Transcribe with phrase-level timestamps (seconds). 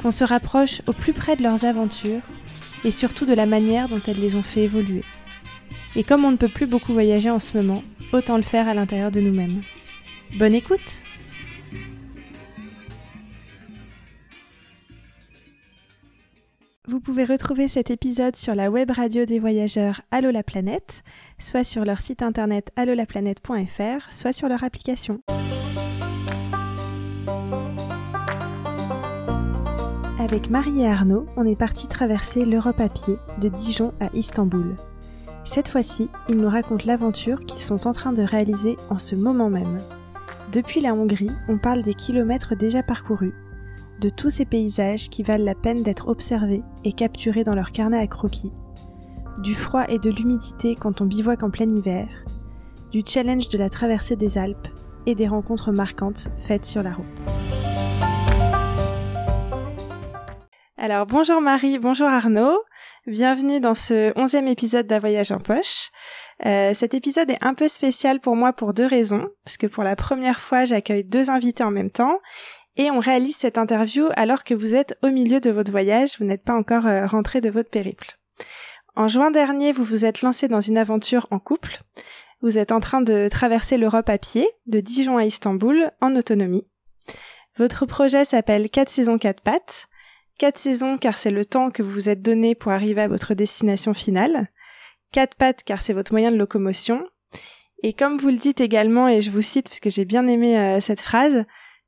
[0.00, 2.22] qu'on se rapproche au plus près de leurs aventures
[2.84, 5.02] et surtout de la manière dont elles les ont fait évoluer.
[5.94, 8.74] Et comme on ne peut plus beaucoup voyager en ce moment, autant le faire à
[8.74, 9.60] l'intérieur de nous-mêmes.
[10.38, 11.02] Bonne écoute
[16.88, 20.42] Vous pouvez retrouver cet épisode sur la web radio des voyageurs Allo la
[21.40, 25.20] soit sur leur site internet allolaplanète.fr, soit sur leur application.
[30.28, 34.74] Avec Marie et Arnaud, on est parti traverser l'Europe à pied, de Dijon à Istanbul.
[35.44, 39.50] Cette fois-ci, ils nous racontent l'aventure qu'ils sont en train de réaliser en ce moment
[39.50, 39.78] même.
[40.50, 43.34] Depuis la Hongrie, on parle des kilomètres déjà parcourus,
[44.00, 48.00] de tous ces paysages qui valent la peine d'être observés et capturés dans leur carnet
[48.00, 48.52] à croquis,
[49.44, 52.08] du froid et de l'humidité quand on bivouaque en plein hiver,
[52.90, 54.66] du challenge de la traversée des Alpes
[55.06, 57.22] et des rencontres marquantes faites sur la route.
[60.78, 62.60] Alors bonjour Marie, bonjour Arnaud,
[63.06, 65.88] bienvenue dans ce onzième épisode d'un voyage en poche.
[66.44, 69.84] Euh, cet épisode est un peu spécial pour moi pour deux raisons, parce que pour
[69.84, 72.20] la première fois j'accueille deux invités en même temps,
[72.76, 76.26] et on réalise cette interview alors que vous êtes au milieu de votre voyage, vous
[76.26, 78.18] n'êtes pas encore euh, rentré de votre périple.
[78.96, 81.80] En juin dernier, vous vous êtes lancé dans une aventure en couple.
[82.42, 86.66] Vous êtes en train de traverser l'Europe à pied, de Dijon à Istanbul, en autonomie.
[87.56, 89.88] Votre projet s'appelle 4 saisons 4 pattes.
[90.38, 93.32] Quatre saisons car c'est le temps que vous vous êtes donné pour arriver à votre
[93.32, 94.50] destination finale.
[95.10, 97.06] Quatre pattes car c'est votre moyen de locomotion.
[97.82, 100.58] Et comme vous le dites également, et je vous cite parce que j'ai bien aimé
[100.58, 101.44] euh, cette phrase,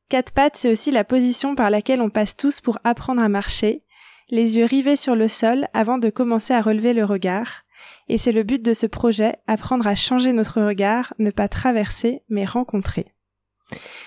[0.08, 3.82] quatre pattes c'est aussi la position par laquelle on passe tous pour apprendre à marcher,
[4.30, 7.64] les yeux rivés sur le sol avant de commencer à relever le regard.
[8.08, 12.22] Et c'est le but de ce projet, apprendre à changer notre regard, ne pas traverser,
[12.30, 13.12] mais rencontrer.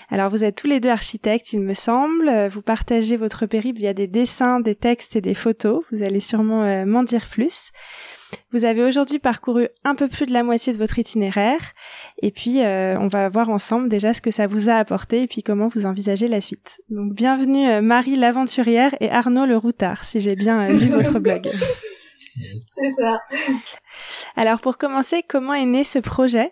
[0.09, 2.27] Alors vous êtes tous les deux architectes, il me semble.
[2.27, 5.83] Euh, vous partagez votre périple via des dessins, des textes et des photos.
[5.91, 7.72] Vous allez sûrement euh, m'en dire plus.
[8.51, 11.61] Vous avez aujourd'hui parcouru un peu plus de la moitié de votre itinéraire.
[12.22, 15.27] Et puis euh, on va voir ensemble déjà ce que ça vous a apporté et
[15.27, 16.81] puis comment vous envisagez la suite.
[16.89, 21.49] Donc bienvenue Marie l'aventurière et Arnaud le routard, si j'ai bien lu votre blog.
[22.59, 23.19] C'est ça.
[24.35, 26.51] Alors pour commencer, comment est né ce projet?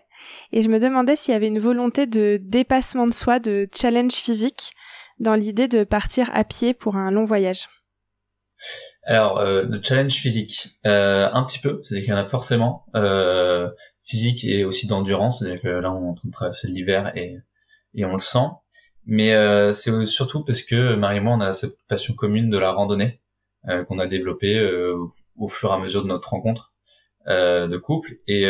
[0.52, 4.12] Et je me demandais s'il y avait une volonté de dépassement de soi, de challenge
[4.12, 4.72] physique,
[5.18, 7.68] dans l'idée de partir à pied pour un long voyage.
[9.04, 12.84] Alors, euh, de challenge physique, euh, un petit peu, c'est-à-dire qu'il y en a forcément,
[12.94, 13.70] euh,
[14.02, 17.38] physique et aussi d'endurance, c'est-à-dire que là on est en train de traverser l'hiver et,
[17.94, 18.48] et on le sent,
[19.06, 22.58] mais euh, c'est surtout parce que Marie et moi on a cette passion commune de
[22.58, 23.20] la randonnée
[23.88, 24.58] qu'on a développée
[25.36, 26.72] au, fur et à mesure de notre rencontre
[27.26, 28.48] de couple et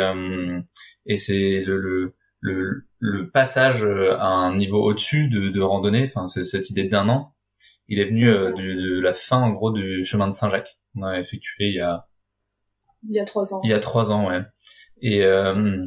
[1.06, 6.27] et c'est le, le, le, passage euh, à un niveau au-dessus de, de randonnée, enfin
[6.27, 7.34] c'est cette idée d'un an,
[7.88, 11.19] il est venu euh, de, la fin en gros du chemin de Saint-Jacques qu'on a
[11.21, 12.06] effectué il y a
[13.09, 13.60] il y a trois ans.
[13.65, 14.43] Il y a trois ans, ouais.
[15.00, 15.87] Et euh,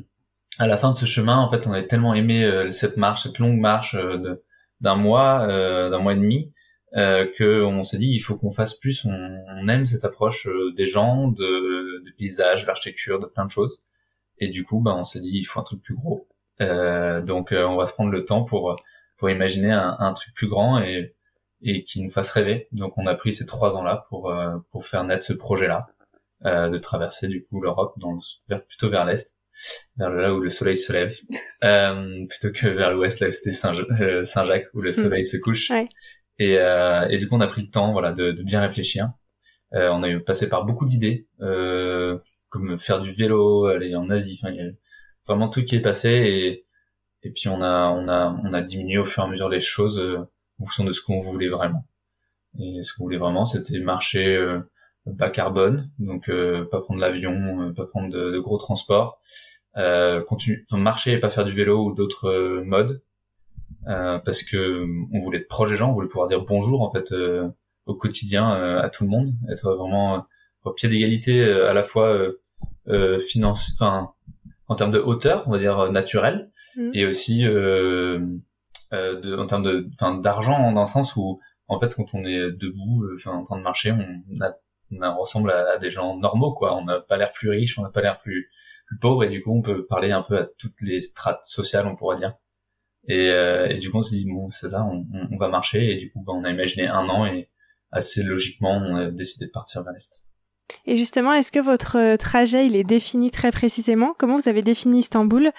[0.58, 3.38] à la fin de ce chemin, en fait, on avait tellement aimé cette marche, cette
[3.38, 4.44] longue marche de
[4.82, 6.52] d'un mois, d'un mois et demi,
[6.96, 9.04] euh, que on s'est dit il faut qu'on fasse plus.
[9.06, 13.84] On, on, aime cette approche des gens, de, des paysages, l'architecture, de plein de choses.
[14.44, 16.28] Et du coup, bah, on s'est dit, il faut un truc plus gros.
[16.60, 18.76] Euh, donc, euh, on va se prendre le temps pour
[19.18, 21.16] pour imaginer un, un, truc plus grand et
[21.62, 22.68] et qui nous fasse rêver.
[22.74, 25.88] Donc, on a pris ces trois ans-là pour euh, pour faire naître ce projet-là,
[26.44, 28.20] de traverser du coup l'Europe dans
[28.50, 29.38] vers, plutôt vers l'est,
[29.96, 31.16] vers là où le soleil se lève,
[32.28, 34.94] plutôt que vers l'ouest là où c'était Saint-Jacques où le hmm.
[34.94, 35.70] soleil se couche.
[35.70, 35.88] Ouais.
[36.38, 39.14] Et, et du coup, on a pris le temps, voilà, de, de bien réfléchir.
[39.72, 41.30] on a passé par beaucoup d'idées.
[41.40, 42.20] Euh,
[42.54, 44.40] comme faire du vélo, aller en Asie.
[44.40, 44.70] Enfin, il y a
[45.28, 46.66] vraiment tout qui est passé et
[47.24, 49.62] et puis on a on a on a diminué au fur et à mesure les
[49.62, 50.20] choses euh,
[50.60, 51.88] en fonction de ce qu'on voulait vraiment.
[52.60, 54.60] Et ce qu'on voulait vraiment, c'était marcher euh,
[55.08, 59.20] bas carbone, donc euh, pas prendre l'avion, pas prendre de, gros transports,
[60.28, 63.02] continuer, enfin, marcher et pas faire du vélo ou d'autres modes,
[63.86, 67.14] parce que on voulait être proche des gens, on voulait pouvoir dire bonjour en fait
[67.88, 70.28] au quotidien à tout le monde, être vraiment
[70.64, 72.18] au pied d'égalité à la fois
[72.90, 74.14] euh, finance, enfin
[74.68, 76.92] en termes de hauteur, on va dire naturelle, mm.
[76.94, 78.20] et aussi euh,
[78.92, 81.40] euh, de, en termes de, enfin d'argent dans le sens où
[81.70, 84.58] en fait, quand on est debout, enfin en train de marcher, on, a,
[84.92, 86.76] on, ressemble à, des gens normaux, quoi.
[86.76, 88.50] On n'a pas l'air plus riche, on n'a pas l'air plus,
[88.86, 91.88] plus pauvre, et du coup, on peut parler un peu à toutes les strates sociales,
[91.88, 92.36] on pourrait dire.
[93.08, 95.96] Et, et du coup, on se dit bon, c'est ça, on, on, va marcher, et
[95.96, 97.50] du coup, bah, on a imaginé un an, et
[97.92, 100.23] assez logiquement, on a décidé de partir vers l'est.
[100.86, 104.14] Et justement, est-ce que votre euh, trajet, il est défini très précisément?
[104.18, 105.52] Comment vous avez défini Istanbul?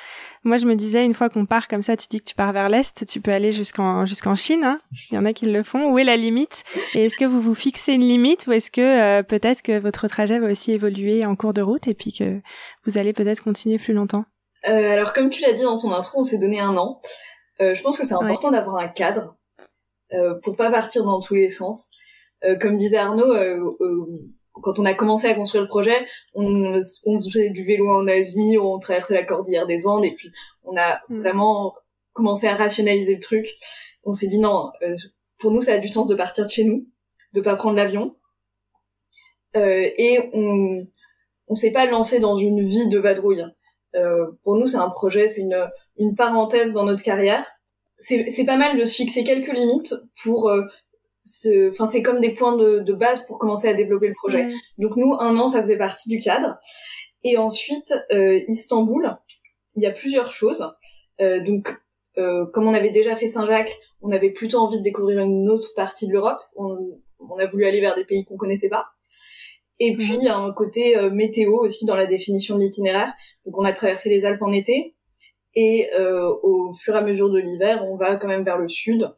[0.42, 2.52] Moi, je me disais, une fois qu'on part comme ça, tu dis que tu pars
[2.52, 4.64] vers l'Est, tu peux aller jusqu'en jusqu'en Chine.
[4.64, 4.80] Hein
[5.10, 5.90] il y en a qui le font.
[5.90, 6.64] Où est la limite?
[6.94, 10.08] Et est-ce que vous vous fixez une limite ou est-ce que euh, peut-être que votre
[10.08, 12.40] trajet va aussi évoluer en cours de route et puis que
[12.84, 14.24] vous allez peut-être continuer plus longtemps?
[14.68, 17.00] Euh, Alors, comme tu l'as dit dans ton intro, on s'est donné un an.
[17.60, 19.36] Euh, je pense que c'est important d'avoir un cadre
[20.44, 21.90] pour pas partir dans tous les sens.
[22.60, 23.34] comme disait Arnaud,
[24.62, 28.56] quand on a commencé à construire le projet, on, on faisait du vélo en Asie,
[28.60, 30.30] on traversait la cordillère des Andes, et puis
[30.64, 31.20] on a mm.
[31.20, 31.74] vraiment
[32.12, 33.48] commencé à rationaliser le truc.
[34.04, 34.96] On s'est dit non, euh,
[35.38, 36.86] pour nous, ça a du sens de partir de chez nous,
[37.32, 38.16] de pas prendre l'avion,
[39.56, 40.86] euh, et on
[41.46, 43.44] on s'est pas lancé dans une vie de vadrouille.
[43.96, 45.68] Euh, pour nous, c'est un projet, c'est une
[45.98, 47.46] une parenthèse dans notre carrière.
[47.98, 50.62] C'est c'est pas mal de se fixer quelques limites pour euh,
[51.70, 54.48] enfin c'est comme des points de, de, base pour commencer à développer le projet.
[54.78, 56.58] Donc nous un an ça faisait partie du cadre.
[57.22, 59.16] Et ensuite euh, Istanbul,
[59.76, 60.74] il y a plusieurs choses.
[61.20, 61.76] Euh, donc
[62.18, 65.72] euh, comme on avait déjà fait Saint-Jacques, on avait plutôt envie de découvrir une autre
[65.74, 66.38] partie de l'Europe.
[66.56, 66.76] On,
[67.18, 68.86] on, a voulu aller vers des pays qu'on connaissait pas.
[69.80, 73.12] Et puis il y a un côté euh, météo aussi dans la définition de l'itinéraire.
[73.46, 74.94] Donc on a traversé les Alpes en été
[75.54, 78.68] et euh, au fur et à mesure de l'hiver, on va quand même vers le
[78.68, 79.12] sud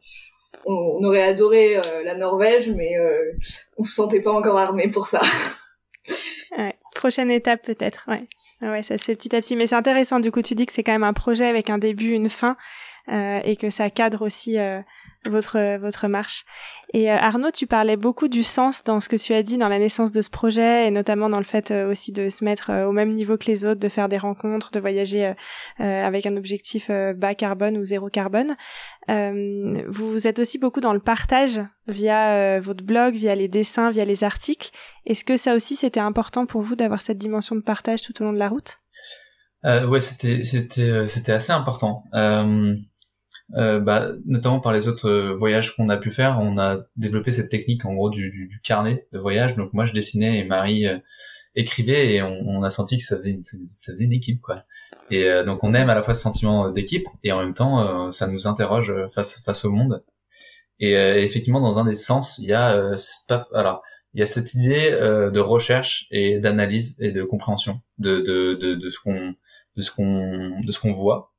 [0.65, 3.31] on, aurait adoré euh, la Norvège, mais euh,
[3.77, 5.21] on se sentait pas encore armé pour ça.
[6.57, 8.23] Ouais, prochaine étape peut-être, ouais.
[8.61, 10.19] Ouais, ça se fait petit à petit, mais c'est intéressant.
[10.19, 12.57] Du coup, tu dis que c'est quand même un projet avec un début, une fin,
[13.09, 14.81] euh, et que ça cadre aussi euh,
[15.29, 16.45] votre votre marche.
[16.93, 19.67] Et euh, Arnaud, tu parlais beaucoup du sens dans ce que tu as dit dans
[19.67, 22.69] la naissance de ce projet et notamment dans le fait euh, aussi de se mettre
[22.69, 25.33] euh, au même niveau que les autres, de faire des rencontres, de voyager
[25.79, 28.55] avec un objectif bas carbone ou zéro carbone.
[29.07, 34.23] vous êtes aussi beaucoup dans le partage via votre blog, via les dessins, via les
[34.23, 34.71] articles.
[35.05, 38.25] Est-ce que ça aussi c'était important pour vous d'avoir cette dimension de partage tout au
[38.25, 38.79] long de la route?
[39.65, 42.03] Euh, Ouais, c'était c'était c'était assez important.
[43.55, 47.31] Euh, bah, notamment par les autres euh, voyages qu'on a pu faire, on a développé
[47.31, 49.55] cette technique en gros du, du, du carnet de voyage.
[49.55, 50.97] Donc moi je dessinais et Marie euh,
[51.55, 54.63] écrivait et on, on, a senti que ça faisait une, ça faisait une équipe quoi.
[55.09, 58.27] Et donc on aime à la fois ce sentiment d'équipe et en même temps ça
[58.27, 60.03] nous interroge face face au monde.
[60.79, 62.91] Et effectivement dans un des sens il y a
[63.27, 63.81] pas, alors
[64.13, 68.75] il y a cette idée de recherche et d'analyse et de compréhension de de, de,
[68.75, 69.33] de ce qu'on
[69.77, 71.33] de ce qu'on de ce qu'on voit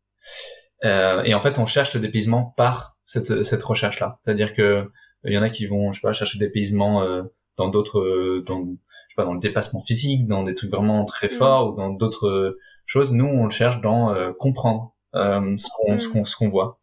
[0.85, 4.19] euh, et en fait, on cherche le dépaysement par cette, cette recherche-là.
[4.23, 4.91] C'est-à-dire que
[5.25, 7.25] il y en a qui vont, je sais pas, chercher dépaysement euh,
[7.57, 11.05] dans d'autres, euh, dans, je sais pas, dans le dépassement physique, dans des trucs vraiment
[11.05, 11.31] très mm.
[11.31, 13.13] forts ou dans d'autres choses.
[13.13, 16.13] Nous, on le cherche dans comprendre ce qu'on, ce mm.
[16.13, 16.79] qu'on, ce qu'on voit.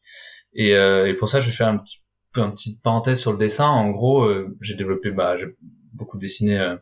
[0.53, 2.00] Et, et pour ça, je vais faire un petit
[2.38, 3.65] une petite parenthèse sur le dessin.
[3.65, 4.29] En gros,
[4.60, 5.55] j'ai développé, bah, j'ai
[5.93, 6.75] beaucoup dessiné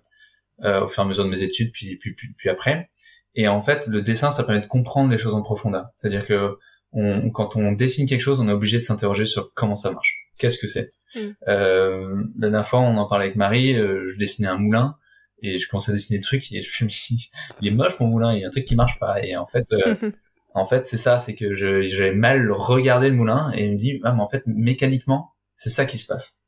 [0.57, 2.89] au fur et à mesure de mes études, puis, puis, puis, puis après.
[3.35, 5.89] Et en fait, le dessin, ça permet de comprendre les choses en profondeur.
[5.95, 6.57] C'est-à-dire que
[6.93, 10.29] on, quand on dessine quelque chose, on est obligé de s'interroger sur comment ça marche.
[10.37, 11.19] Qu'est-ce que c'est mm.
[11.47, 13.75] euh, La dernière fois, on en parlait avec Marie.
[13.75, 14.95] Euh, je dessinais un moulin
[15.41, 17.29] et je commençais à dessiner des trucs et je me suis
[17.61, 19.23] il est moche mon moulin, il y a un truc qui marche pas.
[19.23, 19.95] Et en fait, euh,
[20.53, 23.99] en fait, c'est ça, c'est que j'avais mal regardé le moulin et il me dit
[24.03, 26.41] ah mais en fait mécaniquement c'est ça qui se passe.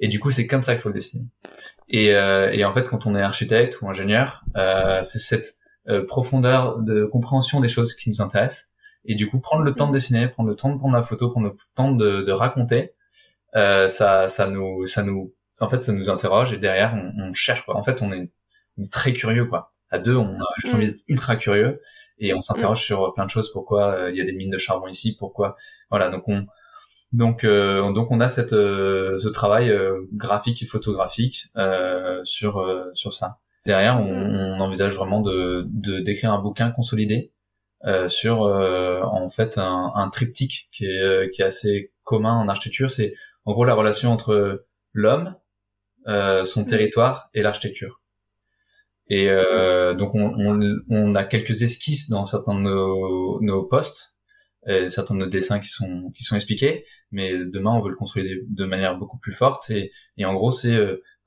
[0.00, 1.24] Et du coup, c'est comme ça qu'il faut le dessiner.
[1.88, 5.54] Et, euh, et en fait, quand on est architecte ou ingénieur, euh, c'est cette
[5.88, 8.67] euh, profondeur de compréhension des choses qui nous intéressent
[9.08, 11.30] et du coup, prendre le temps de dessiner, prendre le temps de prendre la photo,
[11.30, 12.92] prendre le temps de, de raconter,
[13.56, 17.34] euh, ça, ça nous, ça nous, en fait, ça nous interroge et derrière, on, on
[17.34, 17.64] cherche.
[17.64, 17.76] Quoi.
[17.76, 18.30] En fait, on est,
[18.92, 19.70] très curieux, quoi.
[19.90, 21.80] À deux, on a juste envie d'être ultra curieux
[22.18, 23.50] et on s'interroge sur plein de choses.
[23.50, 25.16] Pourquoi euh, il y a des mines de charbon ici?
[25.18, 25.56] Pourquoi?
[25.90, 26.10] Voilà.
[26.10, 26.46] Donc on,
[27.12, 29.74] donc, euh, donc on a cette, euh, ce travail
[30.12, 31.46] graphique et photographique
[32.22, 33.38] sur sur ça.
[33.66, 35.66] Derrière, on, on envisage vraiment de
[36.02, 37.32] d'écrire un bouquin consolidé
[37.84, 42.34] euh, sur euh, en fait un, un, triptyque qui est, euh, qui est assez commun
[42.34, 42.90] en architecture.
[42.90, 45.36] C'est en gros la relation entre l'homme,
[46.06, 46.66] son mm.
[46.66, 48.00] territoire et l'architecture.
[49.10, 49.28] Et
[49.96, 54.14] donc on, on, on, a quelques esquisses dans certains de nos, nos postes,
[54.66, 57.96] et certains de nos dessins qui sont qui sont expliqués, mais demain on veut le
[57.96, 59.70] construire de manière beaucoup plus forte.
[59.70, 60.76] Et, et en gros c'est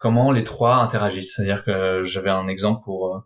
[0.01, 1.35] comment les trois interagissent.
[1.35, 3.19] C'est-à-dire que j'avais un exemple pour euh,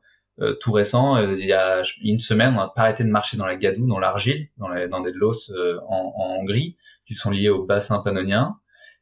[0.59, 3.45] tout récent, euh, il y a une semaine, on n'a pas arrêté de marcher dans
[3.45, 7.49] la gadoue, dans l'argile, dans, dans des losses euh, en, en, Hongrie, qui sont liés
[7.49, 8.57] au bassin pannonien.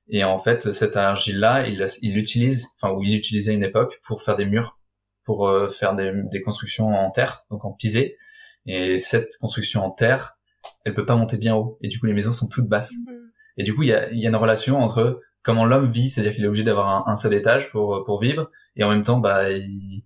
[0.10, 4.22] Et en fait, cette argile-là, il l'utilise, enfin, ou il l'utilisait à une époque pour
[4.22, 4.78] faire des murs,
[5.24, 8.18] pour euh, faire des, des, constructions en terre, donc en pisé.
[8.66, 10.38] Et cette construction en terre,
[10.86, 11.80] elle peut pas monter bien haut.
[11.82, 12.94] Et du coup, les maisons sont toutes basses.
[13.08, 13.32] Mhm.
[13.58, 16.36] Et du coup, il y a, y a, une relation entre comment l'homme vit, c'est-à-dire
[16.36, 19.20] qu'il est obligé d'avoir un, un, seul étage pour pour vivre, et en même temps,
[19.20, 20.04] bah, il,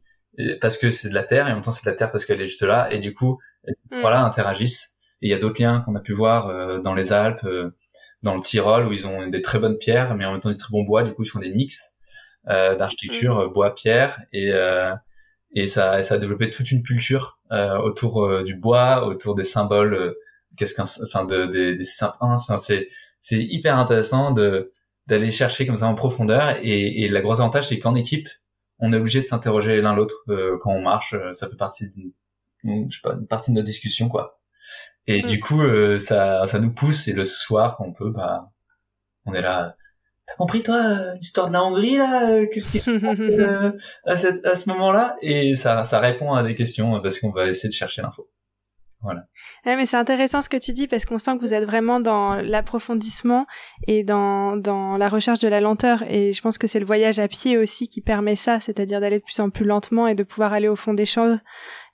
[0.62, 2.26] parce que c'est de la terre, et en même temps c'est de la terre parce
[2.26, 4.02] qu'elle est juste là, et du coup, mm.
[4.02, 4.96] voilà, interagissent.
[5.22, 7.72] Et il y a d'autres liens qu'on a pu voir euh, dans les Alpes, euh,
[8.22, 10.58] dans le Tyrol, où ils ont des très bonnes pierres, mais en même temps des
[10.58, 11.04] très bons bois.
[11.04, 11.96] Du coup, ils font des mix
[12.50, 13.54] euh, d'architecture mm.
[13.54, 14.52] bois-pierre, et
[15.56, 20.14] et ça, ça a développé toute une culture autour du bois, autour des symboles.
[20.58, 21.86] Qu'est-ce qu'un, enfin, de, des, des
[22.20, 22.90] Enfin, c'est
[23.22, 24.74] c'est hyper intéressant de
[25.08, 26.58] d'aller chercher comme ça en profondeur.
[26.62, 28.28] Et, et la grosse avantage, c'est qu'en équipe,
[28.80, 31.14] on est obligé de s'interroger l'un l'autre euh, quand on marche.
[31.14, 34.40] Euh, ça fait partie d'une, je sais pas, une partie de notre discussion, quoi.
[35.08, 35.26] Et mm.
[35.26, 37.08] du coup, euh, ça, ça nous pousse.
[37.08, 38.50] Et le soir, quand on peut, bah,
[39.26, 39.76] on est là.
[40.26, 43.74] T'as compris toi l'histoire de la Hongrie là Qu'est-ce qui se passe
[44.06, 45.16] à, cette, à ce moment-là?
[45.22, 48.30] Et ça, ça répond à des questions parce qu'on va essayer de chercher l'info.
[49.04, 49.26] Voilà.
[49.66, 52.00] Ouais, mais c'est intéressant ce que tu dis parce qu'on sent que vous êtes vraiment
[52.00, 53.46] dans l'approfondissement
[53.88, 56.04] et dans, dans la recherche de la lenteur.
[56.10, 59.20] Et je pense que c'est le voyage à pied aussi qui permet ça, c'est-à-dire d'aller
[59.20, 61.40] de plus en plus lentement et de pouvoir aller au fond des choses.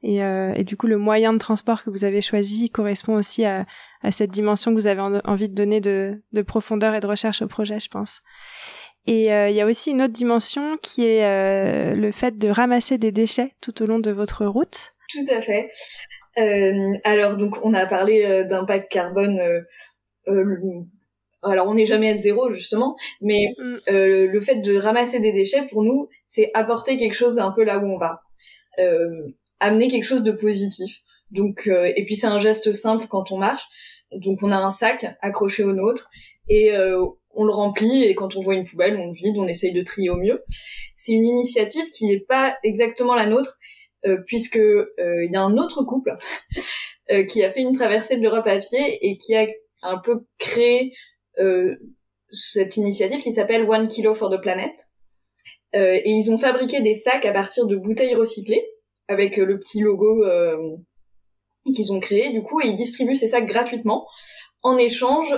[0.01, 3.43] Et, euh, et du coup, le moyen de transport que vous avez choisi correspond aussi
[3.43, 3.65] à,
[4.01, 7.41] à cette dimension que vous avez envie de donner de, de profondeur et de recherche
[7.41, 8.21] au projet, je pense.
[9.05, 12.47] Et euh, il y a aussi une autre dimension qui est euh, le fait de
[12.47, 14.93] ramasser des déchets tout au long de votre route.
[15.09, 15.69] Tout à fait.
[16.37, 19.39] Euh, alors donc on a parlé euh, d'impact carbone.
[19.39, 20.83] Euh,
[21.43, 23.77] alors on n'est jamais à zéro justement, mais mm.
[23.87, 27.79] le fait de ramasser des déchets pour nous, c'est apporter quelque chose un peu là
[27.79, 28.21] où on va,
[29.59, 31.01] amener quelque chose de positif.
[31.31, 33.63] Donc et puis c'est un geste simple quand on marche.
[34.13, 36.09] Donc on a un sac accroché au nôtre
[36.47, 36.71] et
[37.35, 39.81] on le remplit et quand on voit une poubelle, on le vide, on essaye de
[39.81, 40.41] trier au mieux.
[40.95, 43.57] C'est une initiative qui n'est pas exactement la nôtre,
[44.05, 46.17] euh, puisque euh, il y a un autre couple
[47.11, 49.47] euh, qui a fait une traversée de l'Europe à pied et qui a
[49.81, 50.93] un peu créé
[52.29, 54.71] cette initiative qui s'appelle One Kilo for the Planet.
[55.73, 58.63] et ils ont fabriqué des sacs à partir de bouteilles recyclées
[59.07, 60.23] avec le petit logo
[61.73, 64.07] qu'ils ont créé du coup ils distribuent ces sacs gratuitement
[64.61, 65.35] en échange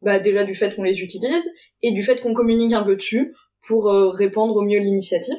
[0.00, 1.52] bah, déjà du fait qu'on les utilise
[1.82, 3.34] et du fait qu'on communique un peu dessus
[3.66, 5.36] pour répandre au mieux l'initiative.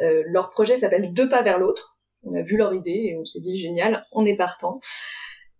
[0.00, 1.98] Euh, leur projet s'appelle Deux pas vers l'autre.
[2.22, 4.80] On a vu leur idée et on s'est dit génial, on est partant.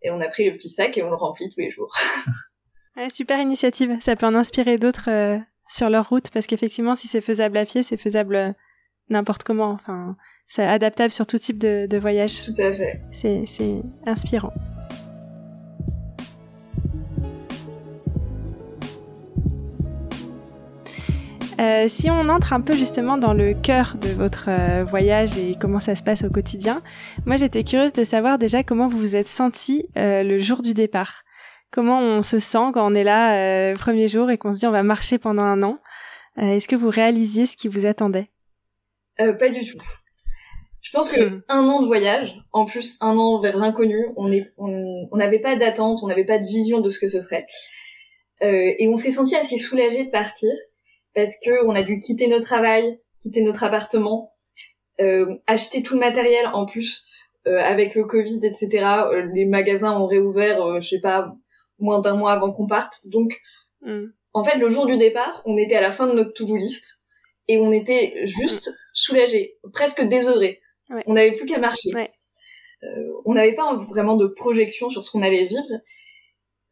[0.03, 1.93] Et on a pris le petit sac et on le remplit tous les jours.
[3.11, 3.97] super initiative.
[4.01, 7.65] Ça peut en inspirer d'autres euh, sur leur route parce qu'effectivement, si c'est faisable à
[7.65, 8.53] pied, c'est faisable euh,
[9.09, 9.73] n'importe comment.
[9.73, 10.17] Enfin,
[10.47, 12.43] c'est adaptable sur tout type de, de voyage.
[12.43, 13.01] Tout à fait.
[13.13, 14.53] C'est inspirant.
[21.61, 25.57] Euh, si on entre un peu justement dans le cœur de votre euh, voyage et
[25.61, 26.83] comment ça se passe au quotidien,
[27.27, 30.73] moi j'étais curieuse de savoir déjà comment vous vous êtes senti euh, le jour du
[30.73, 31.25] départ.
[31.73, 34.71] Comment on se sent quand on est là premier jour et qu'on se dit on
[34.73, 35.79] va marcher pendant un an.
[36.39, 38.31] Est-ce que vous réalisiez ce qui vous attendait?
[39.19, 39.83] Pas du tout.
[40.81, 41.43] Je pense que hmm.
[41.49, 45.99] un an de voyage, en plus un an vers l'inconnu, on on n'avait pas d'attente,
[46.03, 47.45] on n'avait pas de vision de ce que ce serait,
[48.41, 50.49] et on s'est senti assez soulagé de partir
[51.15, 54.31] parce que on a dû quitter notre travail, quitter notre appartement,
[55.01, 57.05] euh, acheter tout le matériel en plus
[57.47, 58.85] euh, avec le Covid, etc.
[59.13, 61.33] Euh, les magasins ont réouvert, je sais pas,
[61.79, 63.07] moins d'un mois avant qu'on parte.
[63.07, 63.39] Donc,
[63.83, 64.07] mm.
[64.33, 67.07] en fait, le jour du départ, on était à la fin de notre to-do list
[67.47, 70.61] et on était juste soulagés, presque désœuvrés.
[71.07, 71.91] On n'avait plus qu'à marcher.
[73.25, 75.81] on n'avait pas vraiment de projection sur ce qu'on allait vivre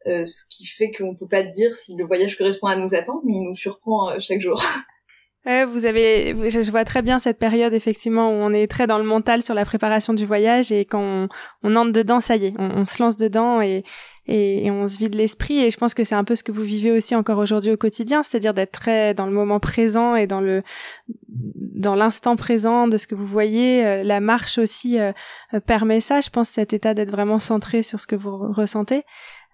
[0.05, 3.23] euh, ce qui fait qu'on peut pas dire si le voyage correspond à nos attentes,
[3.25, 4.61] mais il nous surprend euh, chaque jour.
[5.45, 8.97] Ouais, vous avez, je vois très bien cette période effectivement où on est très dans
[8.97, 11.29] le mental sur la préparation du voyage et quand on,
[11.63, 13.85] on entre dedans, ça y est, on, se lance dedans et,
[14.25, 16.63] et, on se vide l'esprit et je pense que c'est un peu ce que vous
[16.63, 20.41] vivez aussi encore aujourd'hui au quotidien, c'est-à-dire d'être très dans le moment présent et dans
[20.41, 20.63] le
[21.29, 23.85] dans l'instant présent de ce que vous voyez.
[23.85, 24.97] Euh, la marche aussi
[25.65, 29.03] permet ça, je pense, cet état d'être vraiment centré sur ce que vous ressentez.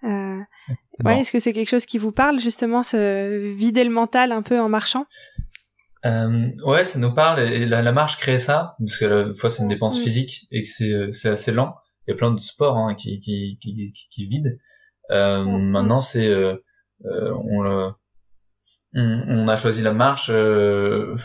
[0.04, 0.40] Euh,
[1.04, 4.42] ouais, est-ce que c'est quelque chose qui vous parle justement, se vider le mental un
[4.42, 5.06] peu en marchant?
[6.04, 9.62] Euh, Ouais, ça nous parle et la, marche crée ça parce que la fois c'est
[9.62, 10.02] une dépense mm.
[10.02, 11.74] physique et que c'est euh, c'est assez lent.
[12.06, 14.52] Il y a plein de sports hein, qui, qui qui qui, vident.
[15.10, 15.70] Euh, mm.
[15.70, 16.56] Maintenant c'est euh,
[17.06, 17.90] euh, on le
[18.96, 20.28] on, a choisi la marche.
[20.30, 21.16] Euh,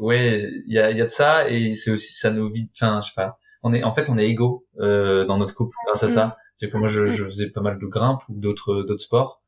[0.00, 2.70] ouais, il y a, y a de ça et c'est aussi ça nous vide.
[2.74, 3.38] Enfin, je sais pas.
[3.62, 6.10] On est en fait on est égaux euh, dans notre couple grâce à mm.
[6.10, 9.42] ça c'est que moi, je, je, faisais pas mal de grimpe ou d'autres d'autres sports.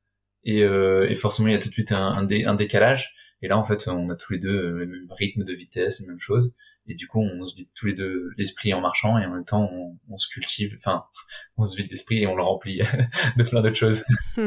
[0.45, 3.15] et, euh, et forcément il y a tout de suite un, un, décalage.
[3.43, 6.07] Et là en fait on a tous les deux le même rythme de vitesse, la
[6.07, 6.55] même chose.
[6.91, 9.45] Et du coup on se vide tous les deux l'esprit en marchant et en même
[9.45, 11.05] temps on, on se cultive, enfin
[11.57, 12.81] on se vide l'esprit et on le remplit
[13.37, 14.05] de plein d'autres choses.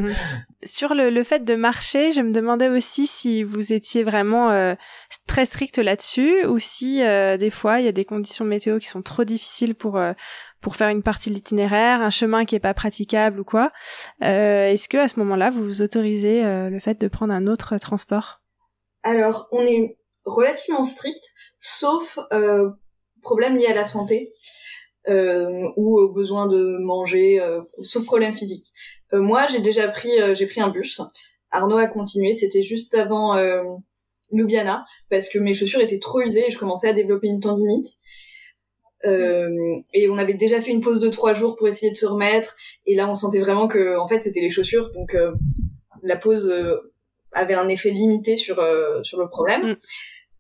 [0.63, 4.75] Sur le, le, fait de marcher, je me demandais aussi si vous étiez vraiment euh,
[5.27, 8.87] très strict là-dessus ou si euh, des fois il y a des conditions météo qui
[8.87, 10.13] sont trop difficiles pour euh,
[10.63, 13.71] pour faire une partie de l'itinéraire, un chemin qui est pas praticable ou quoi.
[14.23, 17.45] Euh, Est-ce que à ce moment-là, vous vous autorisez euh, le fait de prendre un
[17.45, 18.41] autre transport?
[19.03, 21.21] Alors, on est relativement strict,
[21.63, 22.69] sauf euh,
[23.23, 24.29] problème lié à la santé
[25.07, 28.65] euh, ou au besoin de manger, euh, sauf problème physique.
[29.13, 31.01] Euh, moi, j'ai déjà pris, j'ai pris un bus.
[31.49, 32.35] Arnaud a continué.
[32.35, 33.35] C'était juste avant
[34.31, 37.87] Ljubljana parce que mes chaussures étaient trop usées et je commençais à développer une tendinite.
[39.05, 39.49] Euh,
[39.93, 42.55] et on avait déjà fait une pause de trois jours pour essayer de se remettre.
[42.85, 44.91] Et là, on sentait vraiment que, en fait, c'était les chaussures.
[44.93, 45.33] Donc, euh,
[46.01, 46.93] la pause euh,
[47.33, 48.61] avait un effet limité sur
[49.03, 49.75] sur le problème.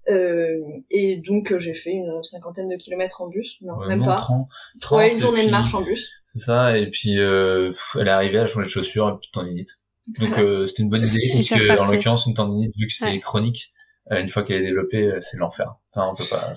[0.09, 4.15] Euh, et donc j'ai fait une cinquantaine de kilomètres en bus, non même pas.
[4.15, 4.47] 30,
[4.91, 6.11] ouais, une journée de marche en bus.
[6.25, 6.77] C'est ça.
[6.77, 9.79] Et puis euh, elle est arrivée à changer de chaussures et puis tendinite.
[10.19, 13.17] Donc euh, c'était une bonne idée parce que en l'occurrence une tendinite vu que c'est
[13.21, 13.73] chronique,
[14.11, 15.75] euh, une fois qu'elle est développée, euh, c'est l'enfer.
[15.93, 16.53] Enfin, on peut pas.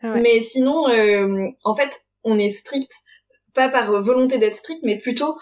[0.00, 0.14] pas...
[0.20, 2.90] Mais sinon, euh, en fait, on est strict,
[3.54, 5.38] pas par volonté d'être strict, mais plutôt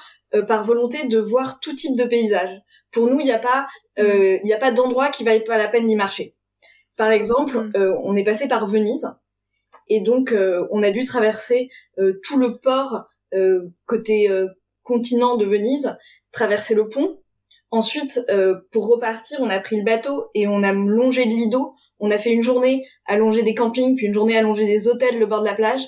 [0.48, 2.58] par volonté de voir tout type de paysage.
[2.90, 3.66] Pour nous, il n'y a pas,
[3.98, 6.34] il a pas d'endroit qui vaille pas la peine d'y marcher.
[6.96, 7.96] Par exemple, mm.
[8.02, 9.08] on est passé par Venise,
[9.88, 10.34] et donc
[10.70, 11.68] on a dû traverser
[12.22, 13.04] tout le port
[13.86, 14.28] côté
[14.82, 15.96] continent de Venise,
[16.32, 17.22] traverser le pont,
[17.72, 21.74] Ensuite, euh, pour repartir, on a pris le bateau et on a longé le Lido.
[22.00, 24.88] On a fait une journée à longer des campings, puis une journée à longer des
[24.88, 25.80] hôtels le bord de la plage.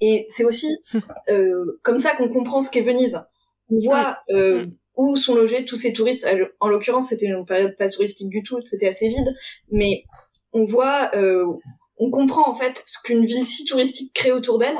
[0.00, 0.66] Et c'est aussi
[1.28, 3.22] euh, comme ça qu'on comprend ce qu'est Venise.
[3.70, 4.66] On voit euh,
[4.96, 6.26] où sont logés tous ces touristes.
[6.58, 9.32] En l'occurrence, c'était une période pas touristique du tout, c'était assez vide,
[9.70, 10.02] mais
[10.58, 11.10] on voit,
[11.96, 14.78] on comprend en fait ce qu'une ville si touristique crée autour d'elle.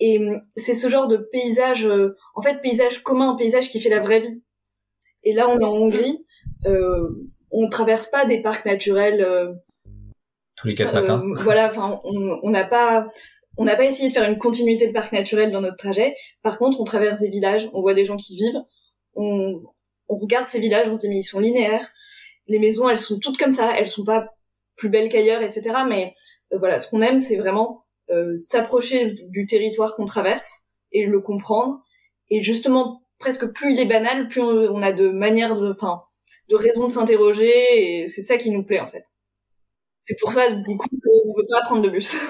[0.00, 0.20] Et
[0.56, 1.88] c'est ce genre de paysage,
[2.34, 4.42] en fait, paysage commun, paysage qui fait la vraie vie
[5.22, 6.24] et là, on est en Hongrie.
[6.66, 7.08] Euh,
[7.50, 9.22] on traverse pas des parcs naturels.
[9.22, 9.52] Euh,
[10.56, 11.22] Tous les quatre matins.
[11.22, 13.08] Euh, voilà, enfin, on n'a pas,
[13.56, 16.14] on n'a pas essayé de faire une continuité de parcs naturels dans notre trajet.
[16.42, 18.62] Par contre, on traverse des villages, on voit des gens qui vivent.
[19.14, 19.62] On,
[20.08, 21.90] on regarde ces villages, on se dit mais ils sont linéaires.
[22.46, 23.72] Les maisons, elles sont toutes comme ça.
[23.76, 24.28] Elles sont pas
[24.80, 25.84] plus belles qu'ailleurs, etc.
[25.86, 26.14] Mais
[26.52, 31.20] euh, voilà, ce qu'on aime, c'est vraiment euh, s'approcher du territoire qu'on traverse et le
[31.20, 31.84] comprendre
[32.30, 36.02] et justement presque plus il est banal, plus on, a de manières de, enfin,
[36.48, 37.52] de raisons de s'interroger
[38.02, 39.04] et c'est ça qui nous plaît en fait.
[40.00, 42.16] C'est pour ça du coup qu'on veut pas prendre de bus.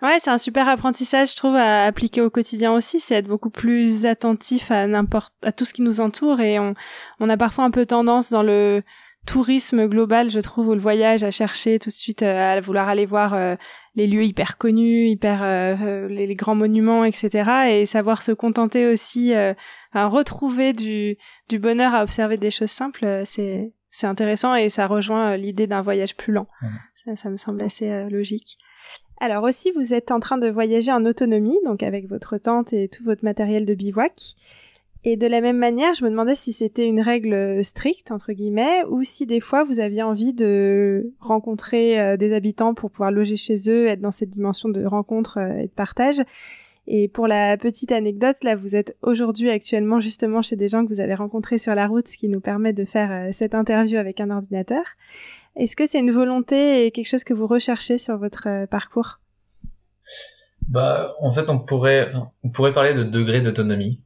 [0.00, 2.98] Ouais, c'est un super apprentissage, je trouve, à appliquer au quotidien aussi.
[2.98, 6.74] C'est être beaucoup plus attentif à n'importe, à tout ce qui nous entoure et on,
[7.20, 8.82] on a parfois un peu tendance dans le
[9.26, 12.88] tourisme global, je trouve, ou le voyage à chercher tout de suite, euh, à vouloir
[12.88, 13.54] aller voir euh,
[13.94, 17.50] les lieux hyper connus, hyper euh, les, grands monuments, etc.
[17.70, 21.16] Et savoir se contenter aussi, à retrouver du,
[21.48, 25.82] du bonheur à observer des choses simples, c'est c'est intéressant et ça rejoint l'idée d'un
[25.82, 26.46] voyage plus lent.
[27.04, 28.56] Ça, ça, me semble assez logique.
[29.20, 32.88] Alors aussi, vous êtes en train de voyager en autonomie, donc avec votre tente et
[32.88, 34.34] tout votre matériel de bivouac.
[35.04, 38.84] Et de la même manière, je me demandais si c'était une règle stricte, entre guillemets,
[38.88, 43.36] ou si des fois vous aviez envie de rencontrer euh, des habitants pour pouvoir loger
[43.36, 46.22] chez eux, être dans cette dimension de rencontre euh, et de partage.
[46.86, 50.92] Et pour la petite anecdote, là, vous êtes aujourd'hui actuellement justement chez des gens que
[50.92, 53.98] vous avez rencontrés sur la route, ce qui nous permet de faire euh, cette interview
[53.98, 54.84] avec un ordinateur.
[55.56, 59.18] Est-ce que c'est une volonté et quelque chose que vous recherchez sur votre parcours?
[60.68, 62.08] Bah, en fait, on pourrait,
[62.44, 64.00] on pourrait parler de degré d'autonomie.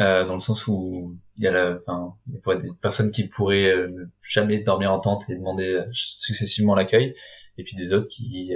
[0.00, 3.28] Euh, dans le sens où il y a la, enfin, il a des personnes qui
[3.28, 7.14] pourraient euh, jamais dormir en tente et demander euh, successivement l'accueil,
[7.58, 8.54] et puis des autres qui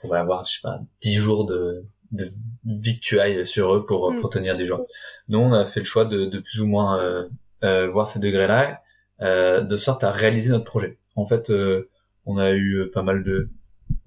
[0.00, 2.28] pourraient avoir, je sais pas, dix jours de, de
[2.64, 4.20] victuailles sur eux pour, mm.
[4.20, 4.86] pour tenir des gens.
[5.26, 7.26] Nous, on a fait le choix de, de plus ou moins
[7.60, 8.80] voir ces degrés-là,
[9.20, 10.98] de sorte à réaliser notre projet.
[11.16, 11.52] En fait,
[12.24, 13.50] on a eu pas mal de,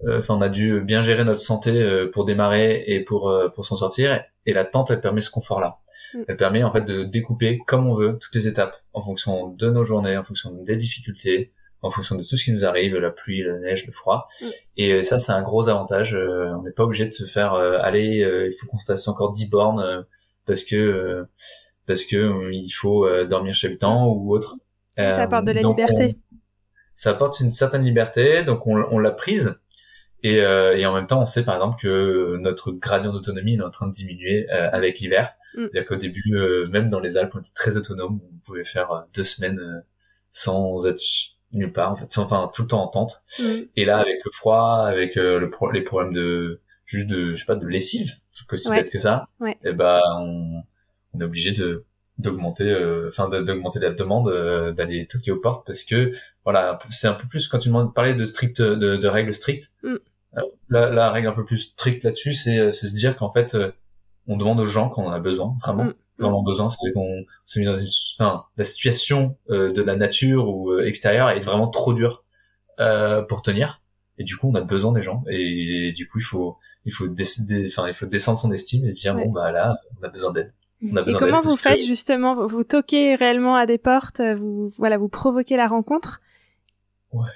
[0.08, 4.24] enfin, on a dû bien gérer notre santé pour démarrer et pour pour s'en sortir,
[4.46, 5.81] et la tente, elle permet ce confort-là.
[5.81, 5.81] Mm.
[6.28, 9.70] Elle permet en fait de découper comme on veut toutes les étapes en fonction de
[9.70, 13.12] nos journées, en fonction des difficultés, en fonction de tout ce qui nous arrive, la
[13.12, 14.28] pluie, la neige, le froid.
[14.42, 14.46] Mm.
[14.78, 16.16] Et euh, ça, c'est un gros avantage.
[16.16, 18.18] Euh, on n'est pas obligé de se faire euh, aller.
[18.48, 20.06] il faut qu'on fasse encore 10 bornes
[20.46, 21.26] parce que
[21.88, 24.56] parce que il faut dormir chez le temps ou autre.
[24.98, 26.18] ça apporte de la liberté.
[26.96, 29.61] ça apporte une certaine liberté, donc on, on l'a prise.
[30.24, 33.62] Et, euh, et en même temps, on sait par exemple que notre gradient d'autonomie est
[33.62, 35.34] en train de diminuer euh, avec l'hiver.
[35.56, 35.62] Mm.
[35.72, 38.20] C'est-à-dire qu'au début, euh, même dans les Alpes, on était très autonome.
[38.32, 39.84] On pouvait faire deux semaines
[40.32, 41.02] sans être
[41.54, 43.24] nulle part, en fait, sans, enfin tout le temps en tente.
[43.40, 43.44] Mm.
[43.76, 47.36] Et là, avec le froid, avec euh, le pro- les problèmes de juste de, je
[47.40, 48.78] sais pas, de lessive, c'est aussi Ouais.
[48.84, 49.28] bête que ça.
[49.40, 49.58] Ouais.
[49.64, 50.62] Et ben, on,
[51.14, 51.86] on est obligé de
[52.18, 52.72] d'augmenter,
[53.08, 56.12] enfin d'augmenter la demande, euh, d'aller toquer aux portes parce que
[56.44, 59.72] voilà, c'est un peu plus quand tu demandes parler de strict, de, de règles strictes.
[59.82, 59.96] Mm.
[60.70, 63.72] La, la règle un peu plus stricte là-dessus, c'est euh, se dire qu'en fait, euh,
[64.28, 65.94] on demande aux gens quand on en a besoin, vraiment, Mm.
[66.20, 70.48] vraiment besoin, c'est qu'on s'est mis dans une, enfin, la situation euh, de la nature
[70.48, 72.24] ou euh, extérieure est vraiment trop dure
[72.80, 73.82] euh, pour tenir,
[74.18, 77.08] et du coup, on a besoin des gens, et, du coup, il faut, il faut
[77.08, 79.26] décider, enfin, il faut descendre son estime et se dire Ouais.
[79.26, 80.52] bon bah là, on a besoin d'aide.
[80.84, 82.36] On a Et besoin d'aide comment vous que- faites justement?
[82.36, 86.22] Vous, vous toquez réellement à des portes, vous voilà, vous provoquez la rencontre?
[87.12, 87.28] Ouais,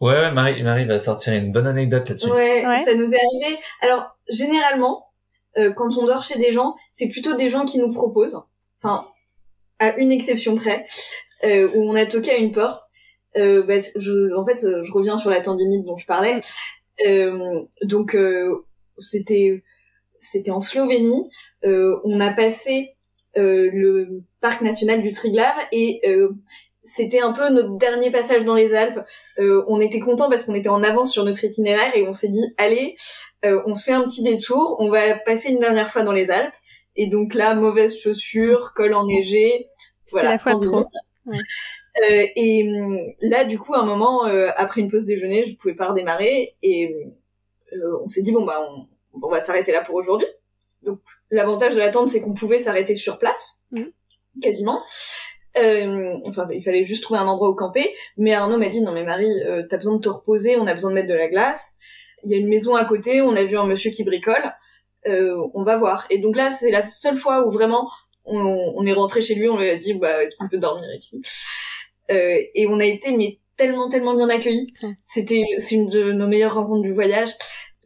[0.00, 2.30] ouais, Marie, Marie va sortir une bonne anecdote là-dessus.
[2.30, 2.84] Ouais, Ouais.
[2.84, 3.58] ça nous est arrivé.
[3.82, 5.06] Alors, généralement,
[5.56, 8.40] euh, quand on dort chez des gens, c'est plutôt des gens qui nous proposent.
[8.82, 9.04] Enfin,
[9.80, 10.86] à une exception près,
[11.44, 12.82] euh, où on a toqué à une porte.
[13.36, 16.40] Euh, bah, je, en fait, euh, je reviens sur la tendinite dont je parlais.
[17.06, 18.64] Euh, donc, euh,
[18.98, 19.62] c'était,
[20.18, 21.30] c'était en Slovénie.
[21.64, 22.94] Euh, on a passé
[23.36, 26.30] euh, le parc national du Triglav et euh,
[26.82, 29.00] c'était un peu notre dernier passage dans les Alpes.
[29.38, 32.28] Euh, on était content parce qu'on était en avance sur notre itinéraire et on s'est
[32.28, 32.96] dit allez,
[33.44, 36.30] euh, on se fait un petit détour, on va passer une dernière fois dans les
[36.30, 36.54] Alpes.
[36.96, 39.68] Et donc là, mauvaise chaussure, col enneigé,
[40.10, 40.32] voilà.
[40.32, 40.86] la fois trop.
[41.26, 41.38] Ouais.
[42.04, 45.56] Euh, et hum, là, du coup, à un moment, euh, après une pause déjeuner, je
[45.56, 47.06] pouvais pas redémarrer et
[47.72, 48.86] euh, on s'est dit bon bah on,
[49.22, 50.28] on va s'arrêter là pour aujourd'hui.
[50.82, 53.90] Donc l'avantage de la tente, c'est qu'on pouvait s'arrêter sur place, Mhm.
[54.40, 54.80] quasiment.
[55.56, 57.94] Euh, enfin, il fallait juste trouver un endroit où camper.
[58.16, 60.74] Mais Arnaud m'a dit non mais Marie, euh, t'as besoin de te reposer, on a
[60.74, 61.74] besoin de mettre de la glace.
[62.24, 64.52] Il y a une maison à côté, on a vu un monsieur qui bricole.
[65.06, 66.06] Euh, on va voir.
[66.10, 67.88] Et donc là, c'est la seule fois où vraiment
[68.24, 70.88] on, on est rentré chez lui, on lui a dit bah est-ce qu'on peut dormir
[70.94, 71.22] ici?
[72.10, 74.72] Euh, et on a été mais tellement tellement bien accueillis.
[75.00, 77.30] C'était c'est une de nos meilleures rencontres du voyage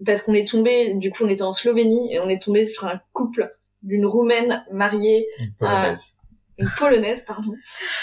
[0.05, 2.87] parce qu'on est tombé du coup on était en Slovénie et on est tombé sur
[2.87, 6.15] un couple d'une roumaine mariée Une polonaise.
[6.59, 7.55] Une polonaise pardon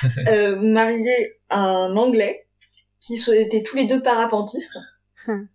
[0.27, 2.47] euh, mariée à un anglais
[2.99, 4.77] qui étaient tous les deux parapentistes
[5.27, 5.45] Hmm.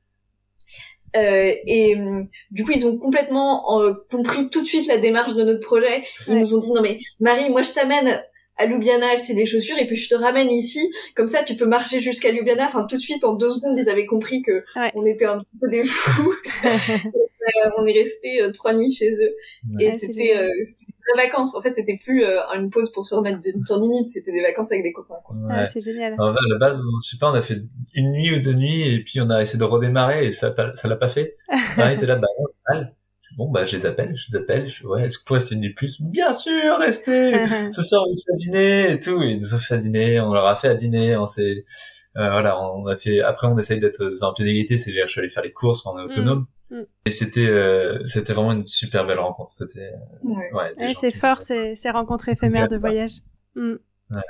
[1.17, 5.35] Euh, et hum, du coup ils ont complètement euh, compris tout de suite la démarche
[5.35, 6.41] de notre projet ils Ouais.
[6.41, 8.21] nous ont dit non mais Marie moi je t'amène
[8.57, 10.81] à Ljubljana acheter des chaussures et puis je te ramène ici
[11.15, 13.89] comme ça tu peux marcher jusqu'à Ljubljana enfin tout de suite en deux secondes ils
[13.89, 14.91] avaient compris que Ouais.
[14.95, 16.35] on était un peu des fous
[17.45, 19.35] Euh, on est resté euh, trois nuits chez eux
[19.77, 19.85] Ouais.
[19.85, 22.91] et Ouais, c'est c'était euh, des vraies vacances en fait c'était plus euh, une pause
[22.91, 25.37] pour se remettre d'une tendinite c'était des vacances avec des copains quoi.
[25.37, 25.53] Ouais.
[25.55, 26.15] Ah, c'est génial.
[26.19, 27.59] En fait, à la base, je sais pas, on a fait
[27.95, 30.89] une nuit ou deux nuits et puis on a essayé de redémarrer et ça, ça
[30.89, 31.37] l'a pas fait.
[31.77, 32.29] Marie était là, bah
[32.71, 32.95] mal.
[33.37, 34.69] Bon, bah je les appelle, je les appelle.
[34.69, 36.01] Je ouais, est-ce que vous rester une nuit de plus?
[36.01, 37.33] Bien sûr, restez.
[37.73, 39.21] Ce soir, on vous fait à dîner et tout.
[39.23, 41.65] Et ils nous ont fait à dîner, on leur a fait à dîner, on s'est,
[42.17, 45.21] euh, voilà, on a fait, après on essaye d'être un pied d'égalité, c'est-à-dire je suis
[45.21, 46.47] allé faire les courses on est autonome.
[46.71, 46.83] Mm.
[47.07, 49.51] Et c'était, euh, c'était vraiment une super belle rencontre.
[49.51, 49.91] C'était,
[50.23, 50.73] Ouais.
[50.95, 52.81] c'est qui- fort ces, ces rencontres éphémères de Ouais.
[52.81, 53.21] voyage.
[53.55, 53.75] Mm.
[54.11, 54.21] Ouais.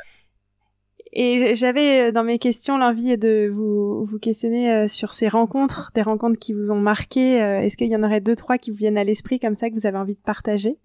[1.16, 5.92] Et j'avais euh, dans mes questions l'envie de vous, vous questionner euh, sur ces rencontres,
[5.94, 7.36] des rencontres qui vous ont marqué.
[7.36, 9.74] Est-ce qu'il y en aurait deux, trois qui vous viennent à l'esprit comme ça que
[9.74, 10.76] vous avez envie de partager?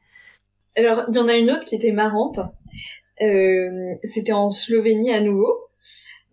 [0.77, 2.39] Alors, il y en a une autre qui était marrante.
[3.21, 5.68] Euh, c'était en Slovénie à nouveau.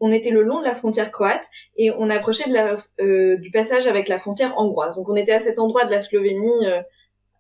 [0.01, 1.45] On était le long de la frontière croate
[1.77, 4.97] et on approchait de la, euh, du passage avec la frontière hongroise.
[4.97, 6.81] Donc, on était à cet endroit de la Slovénie, euh,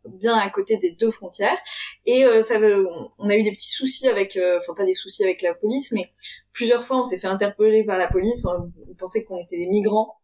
[0.06, 1.58] bien à côté des deux frontières.
[2.06, 2.86] Et euh, ça, veut-
[3.18, 5.92] on a eu des petits soucis avec, euh, enfin pas des soucis avec la police,
[5.92, 6.08] mais
[6.52, 8.44] plusieurs fois on s'est fait interpeller par la police.
[8.46, 10.14] On, on pensait qu'on était des migrants.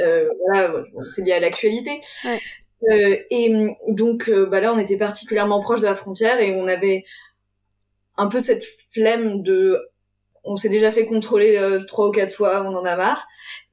[0.00, 0.82] Euh, voilà,
[1.14, 2.00] c'est lié à l'actualité.
[2.24, 2.40] Ouais.
[2.90, 3.52] Euh, et
[3.88, 7.04] donc bah là on était particulièrement proche de la frontière et on avait
[8.16, 9.78] un peu cette flemme de
[10.44, 13.26] on s'est déjà fait contrôler euh, trois ou quatre fois on en a marre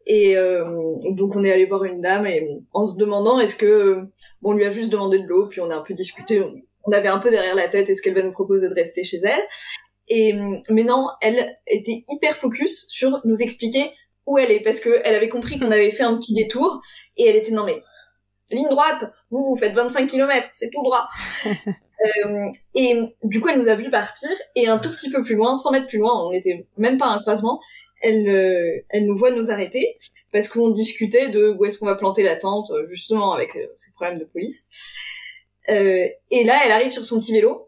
[0.05, 0.63] et euh,
[1.11, 4.01] donc on est allé voir une dame et en se demandant est-ce que euh,
[4.41, 6.53] bon on lui a juste demandé de l'eau puis on a un peu discuté on,
[6.85, 9.19] on avait un peu derrière la tête est-ce qu'elle va nous proposer de rester chez
[9.23, 9.41] elle?
[10.07, 13.91] Et hum, mais non elle était hyper focus sur nous expliquer
[14.25, 16.81] où elle est parce que elle avait compris qu'on avait fait un petit détour
[17.17, 17.81] et elle était non mais
[18.51, 21.07] ligne droite, vous vous faites 25 km, c'est tout droit.
[22.05, 25.35] Euh, et du coup, elle nous a vu partir et un tout petit peu plus
[25.35, 27.59] loin, 100 mètres plus loin, on n'était même pas à un croisement,
[28.01, 29.97] elle, euh, elle nous voit nous arrêter
[30.31, 33.67] parce qu'on discutait de où est-ce qu'on va planter la tente, euh, justement avec euh,
[33.75, 34.67] ces problèmes de police.
[35.67, 37.67] Et là, elle arrive sur son petit vélo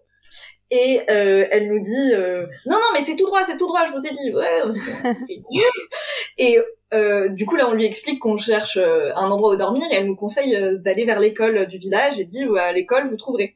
[0.72, 2.14] et elle nous dit
[2.66, 4.34] non non mais c'est tout droit, c'est tout droit, je vous ai dit.
[4.34, 5.14] Ouais.
[6.40, 6.58] et
[6.94, 9.96] euh, du coup là on lui explique qu'on cherche euh, un endroit où dormir et
[9.96, 13.56] elle nous conseille euh, d'aller vers l'école du village et dit à l'école vous trouverez.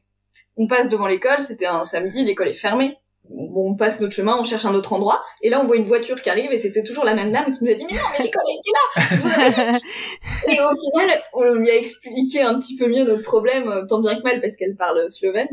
[0.56, 2.96] On passe devant l'école, c'était un samedi, l'école est fermée.
[3.28, 5.84] Bon, on passe notre chemin, on cherche un autre endroit, et là on voit une
[5.84, 8.04] voiture qui arrive, et c'était toujours la même dame qui nous a dit mais non
[8.12, 9.84] mais l'école était là, vous avez dit.
[10.56, 14.16] et au final on lui a expliqué un petit peu mieux notre problème, tant bien
[14.16, 15.48] que mal parce qu'elle parle slovène,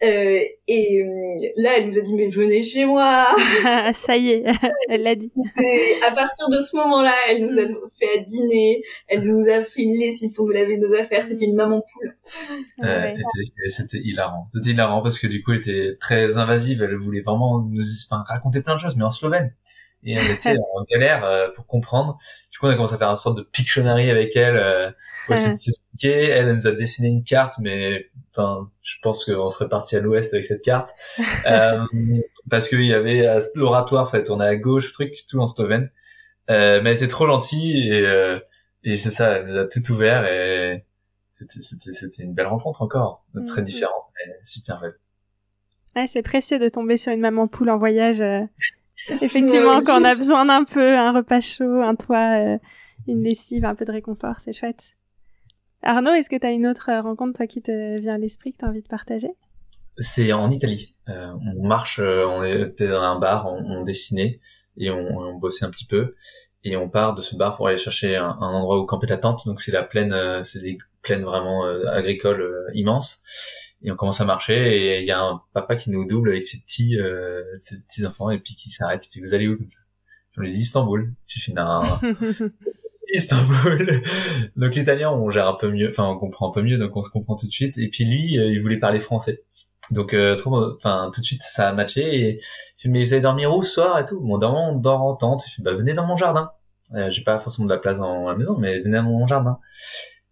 [0.00, 3.26] euh, et euh, là, elle nous a dit mais venez chez moi.
[3.94, 4.44] Ça y est,
[4.88, 5.32] elle l'a dit.
[5.60, 7.66] Et à partir de ce moment-là, elle nous a
[7.98, 11.24] fait à dîner, elle nous a fait une lessive pour nous laver nos affaires.
[11.24, 12.16] C'était une maman poule.
[12.84, 13.12] Euh,
[13.66, 14.46] c'était hilarant.
[14.52, 16.80] C'était hilarant parce que du coup, elle était très invasive.
[16.80, 19.52] Elle voulait vraiment nous enfin, raconter plein de choses, mais en slovène.
[20.04, 22.18] Et elle était en galère euh, pour comprendre.
[22.58, 24.56] Du coup, on a commencé à faire une sorte de Pictionary avec elle.
[24.56, 24.90] Euh,
[25.28, 26.28] pour essayer de s'expliquer.
[26.30, 30.00] Elle, elle nous a dessiné une carte, mais enfin, je pense qu'on serait parti à
[30.00, 30.92] l'ouest avec cette carte,
[31.46, 31.84] euh,
[32.50, 35.90] parce qu'il y avait euh, l'oratoire fait tourner à gauche, truc tout en slovène.
[36.50, 38.38] Euh, mais elle était trop gentille et, euh,
[38.82, 40.86] et c'est ça, elle nous a tout ouvert et
[41.48, 43.64] c'était une belle rencontre encore, très mm-hmm.
[43.64, 44.94] différente, mais super belle.
[45.94, 48.22] Ouais, c'est précieux de tomber sur une maman poule en voyage.
[49.10, 52.58] Euh, effectivement, quand on a besoin d'un peu, un repas chaud, un toit,
[53.06, 54.94] une lessive, un peu de réconfort, c'est chouette.
[55.82, 58.52] Arnaud, est-ce que tu as une autre euh, rencontre, toi, qui te vient à l'esprit,
[58.52, 59.30] que tu as envie de partager?
[59.96, 60.94] C'est en Italie.
[61.08, 64.40] Euh, on marche, euh, on était dans un bar, on, dessinait
[64.76, 66.14] et on, bossait un petit peu.
[66.64, 69.46] Et on part de ce bar pour aller chercher un, endroit où camper la tente.
[69.46, 73.22] Donc c'est la plaine, c'est des plaines vraiment agricoles immenses.
[73.82, 76.42] Et on commence à marcher et il y a un papa qui nous double avec
[76.42, 76.98] ses petits,
[77.56, 79.06] ses petits enfants et puis qui s'arrête.
[79.10, 79.78] Puis vous allez où comme ça?
[80.38, 81.12] On lui dit Istanbul.
[81.26, 81.82] J'ai fait non.
[83.12, 84.02] Istanbul.
[84.56, 87.02] donc l'italien, on gère un peu mieux, enfin on comprend un peu mieux, donc on
[87.02, 87.76] se comprend tout de suite.
[87.76, 89.42] Et puis lui, euh, il voulait parler français.
[89.90, 92.02] Donc euh, trop, enfin tout de suite ça a matché.
[92.02, 94.20] Et il fait mais vous allez dormir où ce soir et tout?
[94.20, 95.44] Bon, on dort en tente.
[95.48, 96.52] Il fait bah venez dans mon jardin.
[96.94, 99.58] Euh, J'ai pas forcément de la place dans la maison, mais venez dans mon jardin.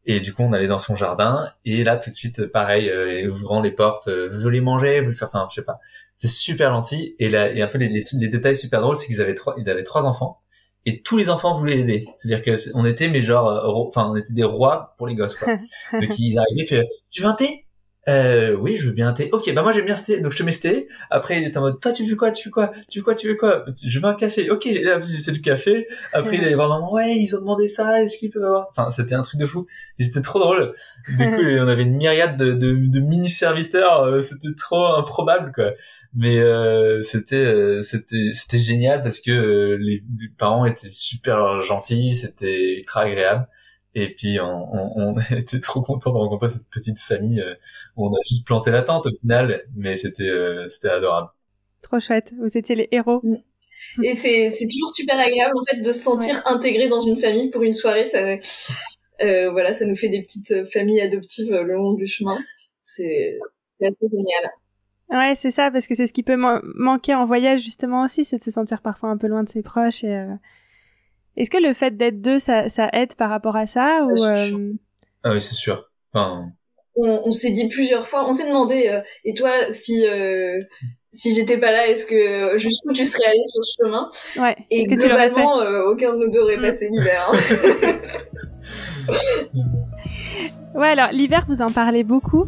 [0.09, 1.49] Et du coup, on allait dans son jardin.
[1.65, 5.13] Et là, tout de suite, pareil, euh, ouvrant les portes, euh, vous voulez manger, vous
[5.13, 5.81] faire, enfin, je sais pas.
[6.17, 7.17] C'est super gentil.
[7.19, 9.69] Et là, et un peu les, les, détails super drôles, c'est qu'ils avaient trois, ils
[9.69, 10.39] avaient trois enfants.
[10.85, 12.07] Et tous les enfants voulaient aider.
[12.17, 15.35] C'est-à-dire que on était, mais genre, euh, enfin, on était des rois pour les gosses,
[15.35, 15.53] quoi.
[15.93, 17.66] Donc ils arrivaient, fait, tu veux un thé?
[18.09, 19.29] Euh, oui, je veux bien un thé.
[19.33, 20.87] Ok, bah moi j'aime bien ce thé, donc je te mets ce thé.
[21.11, 23.15] Après, il est en mode, toi tu veux quoi, tu veux quoi, tu veux quoi,
[23.15, 23.65] tu veux quoi?
[23.85, 24.49] Je veux un café.
[24.51, 25.89] Ok, là c'est le café.
[26.13, 28.69] Après, il allait voir maman, ouais, ils ont demandé ça, est-ce qu'ils peuvent avoir?
[28.71, 29.67] Enfin, c'était un truc de fou.
[29.99, 30.73] C'était trop drôle.
[31.09, 34.03] Du coup, on avait une myriade de, de, de mini serviteurs.
[34.03, 35.73] Euh, c'était trop improbable, quoi.
[36.15, 42.15] Mais euh, c'était euh, c'était c'était génial parce que les, les parents étaient super gentils,
[42.15, 43.49] c'était ultra agréable.
[43.99, 47.55] Et puis on, on, on était trop content de rencontrer cette petite famille euh,
[47.97, 51.31] où on a juste planté la tente au final, mais c'était euh, c'était adorable.
[51.83, 53.21] Trop chouette, vous étiez les héros.
[53.25, 53.37] Mm.
[54.05, 57.51] Et c'est c'est toujours super agréable en fait de se sentir intégré dans une famille
[57.51, 58.07] pour une soirée.
[58.07, 58.19] Ça
[59.23, 62.37] euh, voilà, ça nous fait des petites familles adoptives le long du chemin.
[62.83, 63.39] C'est
[63.81, 64.51] assez génial.
[65.09, 68.39] Ouais, c'est ça, parce que c'est ce qui peut manquer en voyage justement aussi, c'est
[68.39, 70.35] de se sentir parfois un peu loin de ses proches et euh,
[71.37, 74.73] est-ce que le fait d'être deux, ça, ça, aide par rapport à ça ou euh...
[75.23, 75.91] Ah oui, c'est sûr.
[76.13, 76.47] Enfin...
[76.99, 80.59] On, on s'est dit plusieurs fois, on s'est demandé, euh, et toi, si euh,
[81.13, 84.11] si j'étais pas là, est-ce que jusqu'où tu serais allé sur ce chemin?
[84.37, 84.57] Ouais.
[84.71, 86.63] Et est-ce que globalement, tu euh, aucun de nous deux aurait mm.
[86.63, 87.31] passé l'hiver.
[87.31, 87.37] Hein.
[90.77, 92.45] Ouais, alors l'hiver, vous en parlez beaucoup.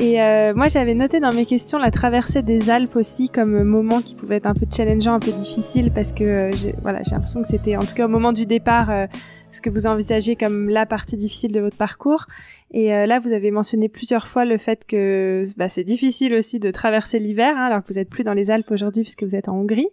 [0.00, 4.00] Et euh, moi, j'avais noté dans mes questions la traversée des Alpes aussi comme moment
[4.00, 7.10] qui pouvait être un peu challengeant, un peu difficile, parce que euh, j'ai, voilà, j'ai
[7.10, 9.06] l'impression que c'était, en tout cas au moment du départ, euh,
[9.52, 12.26] ce que vous envisagez comme la partie difficile de votre parcours.
[12.72, 16.70] Et là, vous avez mentionné plusieurs fois le fait que bah, c'est difficile aussi de
[16.72, 19.48] traverser l'hiver, hein, alors que vous êtes plus dans les Alpes aujourd'hui puisque vous êtes
[19.48, 19.86] en Hongrie.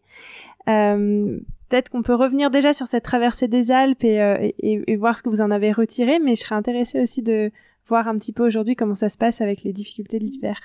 [0.66, 5.22] peut-être qu'on peut revenir déjà sur cette traversée des Alpes et, et, et, voir ce
[5.22, 7.52] que vous en avez retiré, mais je serais intéressée aussi de
[7.88, 10.58] voir un petit peu aujourd'hui comment ça se passe avec les difficultés de l'hiver.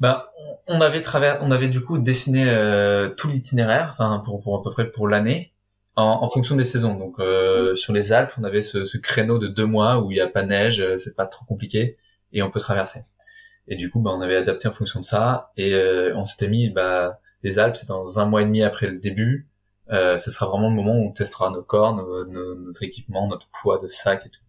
[0.00, 0.32] Bah,
[0.66, 4.62] on avait travers, on avait du coup dessiné euh, tout l'itinéraire, enfin pour, pour à
[4.62, 5.52] peu près pour l'année,
[5.96, 6.96] en, en, fonction des saisons.
[6.96, 10.16] Donc euh, sur les Alpes, on avait ce, ce, créneau de deux mois où il
[10.16, 11.98] y a pas neige, euh, c'est pas trop compliqué
[12.32, 13.00] et on peut traverser.
[13.68, 16.48] Et du coup, bah, on avait adapté en fonction de ça et euh, on s'était
[16.48, 19.48] mis, bah, les Alpes, c'est dans un mois et demi après le début.
[19.90, 23.78] Euh, ce sera vraiment le moment où on testera nos corps, notre équipement, notre poids
[23.78, 24.40] de sac et tout.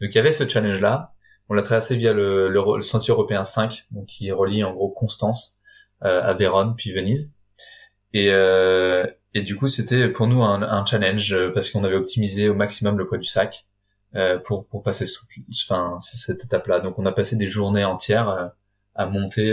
[0.00, 1.14] Donc il y avait ce challenge-là.
[1.48, 5.58] On l'a traversé via le, le, sentier européen 5, donc qui relie en gros Constance
[6.04, 7.34] euh, à Vérone puis Venise.
[8.14, 11.96] Et, euh, et du coup c'était pour nous un, un challenge euh, parce qu'on avait
[11.96, 13.66] optimisé au maximum le poids du sac
[14.14, 15.26] euh, pour pour passer sous,
[15.66, 16.80] enfin cette étape-là.
[16.80, 18.46] Donc on a passé des journées entières euh,
[18.94, 19.52] à monter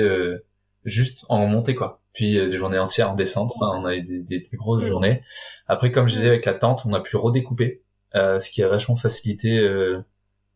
[0.86, 2.02] juste en montée quoi.
[2.14, 3.52] Puis des journées entières en descente.
[3.56, 4.88] Enfin, on avait des, des, grosses mm.
[4.88, 5.22] journées.
[5.68, 7.82] Après, comme je disais avec la tente, on a pu redécouper,
[8.14, 9.60] ce qui a vachement facilité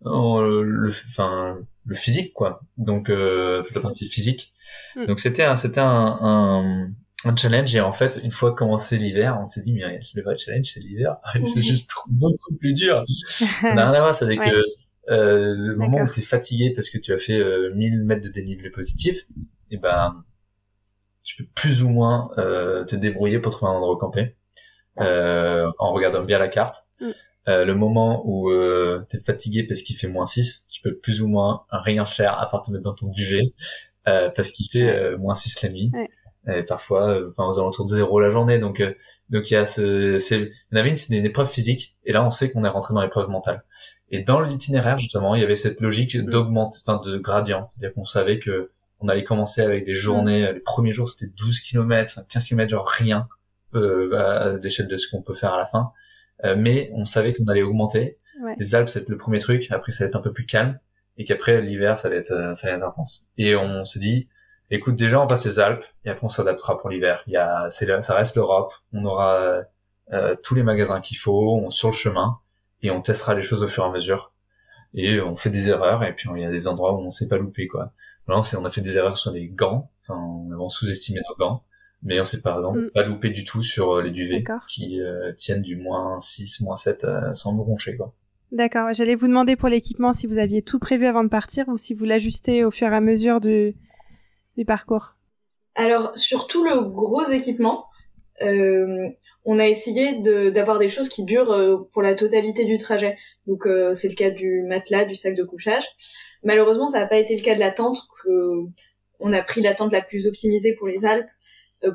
[0.03, 2.61] le, enfin le physique quoi.
[2.77, 4.53] Donc toute la partie physique.
[4.95, 5.05] Mm.
[5.05, 6.89] Donc c'était un, c'était un, un,
[7.25, 10.37] un, challenge et en fait une fois commencé l'hiver, on s'est dit mais le vrai
[10.37, 13.03] challenge c'est l'hiver, c'est juste beaucoup plus dur.
[13.07, 14.63] ça n'a rien à voir, c'est avec que
[15.09, 17.39] euh, le moment où tu es fatigué parce que tu as fait
[17.73, 19.27] 1000 euh, mètres de dénivelé positif,
[19.69, 20.23] et eh ben
[21.23, 24.35] tu peux plus ou moins euh, te débrouiller pour trouver un endroit camper
[24.99, 26.87] euh, en regardant bien la carte.
[26.99, 27.09] Mm.
[27.47, 30.95] Euh, le moment où euh, tu es fatigué parce qu'il fait moins 6, tu peux
[30.95, 33.53] plus ou moins rien faire à part te mettre dans ton duvet
[34.07, 35.91] euh, parce qu'il fait euh, moins 6 la nuit.
[36.47, 38.59] Et parfois, euh, enfin, aux alentours de zéro la journée.
[38.59, 38.81] Donc,
[39.29, 41.97] donc il y a ce, c'est, une, c'est une épreuve physique.
[42.03, 43.63] Et là, on sait qu'on est rentré dans l'épreuve mentale.
[44.11, 46.29] Et dans l'itinéraire, justement, il y avait cette logique mm.
[46.29, 47.67] d'augmenter, enfin, de gradient.
[47.71, 50.53] C'est-à-dire qu'on savait que on allait commencer avec des journées, mm.
[50.53, 53.27] les premiers jours, c'était 12 km, 15 km, genre rien,
[53.73, 55.91] euh, à l'échelle de ce qu'on peut faire à la fin.
[56.43, 58.17] Mais on savait qu'on allait augmenter.
[58.59, 59.67] Les Alpes, c'était le premier truc.
[59.71, 60.77] Après, ça allait être un peu plus calme
[61.17, 63.29] et qu'après l'hiver ça allait être euh, ça allait être intense.
[63.37, 64.27] Et on se dit
[64.71, 67.23] écoute déjà on passe les Alpes et après on s'adaptera pour l'hiver.
[67.27, 69.63] Il y a c'est ça reste l'Europe, on aura
[70.13, 72.39] euh, tous les magasins qu'il faut on, sur le chemin
[72.81, 74.33] et on testera les choses au fur et à mesure
[74.93, 77.27] et on fait des erreurs et puis il y a des endroits où on s'est
[77.27, 77.91] pas loupé quoi.
[78.27, 81.35] Là on, on a fait des erreurs sur les gants, enfin on a sous-estimé nos
[81.35, 81.63] gants
[82.05, 82.91] mais on s'est par exemple mm.
[82.91, 85.01] pas loupé du tout sur euh, les duvets qui
[85.35, 88.13] tiennent du moins 6, moins 7 sans me roncher quoi.
[88.51, 88.93] D'accord.
[88.93, 91.93] J'allais vous demander pour l'équipement si vous aviez tout prévu avant de partir ou si
[91.93, 93.75] vous l'ajustez au fur et à mesure du,
[94.55, 95.15] du parcours.
[95.75, 97.87] Alors, sur tout le gros équipement,
[98.41, 99.09] euh,
[99.43, 100.19] on a essayé
[100.51, 103.17] d'avoir des choses qui durent euh, pour la totalité du trajet.
[103.47, 105.85] Donc, euh, c'est le cas du matelas, du sac de couchage.
[106.43, 107.99] Malheureusement, ça n'a pas été le cas de la tente.
[108.23, 108.65] Que
[109.19, 111.29] on a pris la tente la plus optimisée pour les Alpes,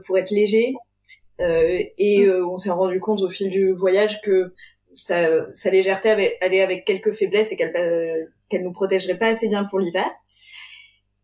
[0.07, 0.75] pour être léger.
[1.39, 2.47] et mm.
[2.49, 4.53] on s'est rendu compte au fil du voyage que
[4.95, 9.29] sa, sa légèreté avait, allait avec quelques faiblesses et qu'elle euh, qu'elle nous protégerait pas
[9.29, 10.07] assez bien pour l'hiver.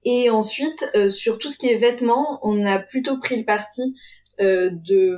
[0.05, 3.83] Et ensuite, euh, sur tout ce qui est vêtements, on a plutôt pris le parti
[4.41, 5.17] euh, de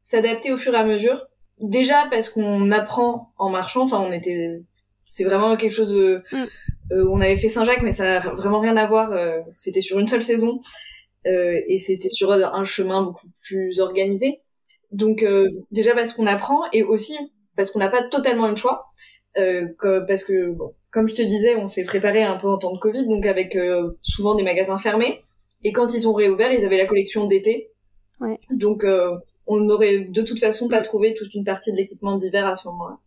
[0.00, 1.26] s'adapter au fur et à mesure.
[1.60, 3.82] Déjà parce qu'on apprend en marchant.
[3.82, 4.62] Enfin, on était,
[5.02, 6.22] c'est vraiment quelque chose de.
[6.30, 7.08] Mm.
[7.10, 9.12] on avait fait Saint-Jacques, mais ça a vraiment rien à voir.
[9.56, 10.60] c'était sur une seule saison
[11.24, 14.40] et c'était sur un chemin beaucoup plus organisé.
[14.92, 15.24] Donc
[15.70, 17.16] déjà parce qu'on apprend et aussi
[17.56, 18.86] parce qu'on n'a pas totalement le choix.
[19.36, 19.68] Euh,
[20.06, 22.78] parce que bon, comme je te disais, on s'est préparé un peu en temps de
[22.78, 25.22] Covid, donc avec euh, souvent des magasins fermés.
[25.62, 27.70] Et quand ils ont réouvert, ils avaient la collection d'été.
[28.20, 28.38] Ouais.
[28.50, 32.46] Donc euh, on n'aurait de toute façon pas trouvé toute une partie de l'équipement d'hiver
[32.46, 32.98] à ce moment-là.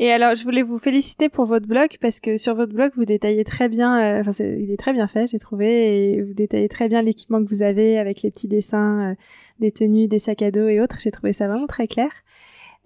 [0.00, 3.04] Et alors, je voulais vous féliciter pour votre blog parce que sur votre blog, vous
[3.04, 4.20] détaillez très bien.
[4.20, 7.48] Enfin, il est très bien fait, j'ai trouvé, et vous détaillez très bien l'équipement que
[7.48, 9.14] vous avez avec les petits dessins,
[9.60, 10.96] des tenues, des sacs à dos et autres.
[10.98, 12.10] J'ai trouvé ça vraiment très clair.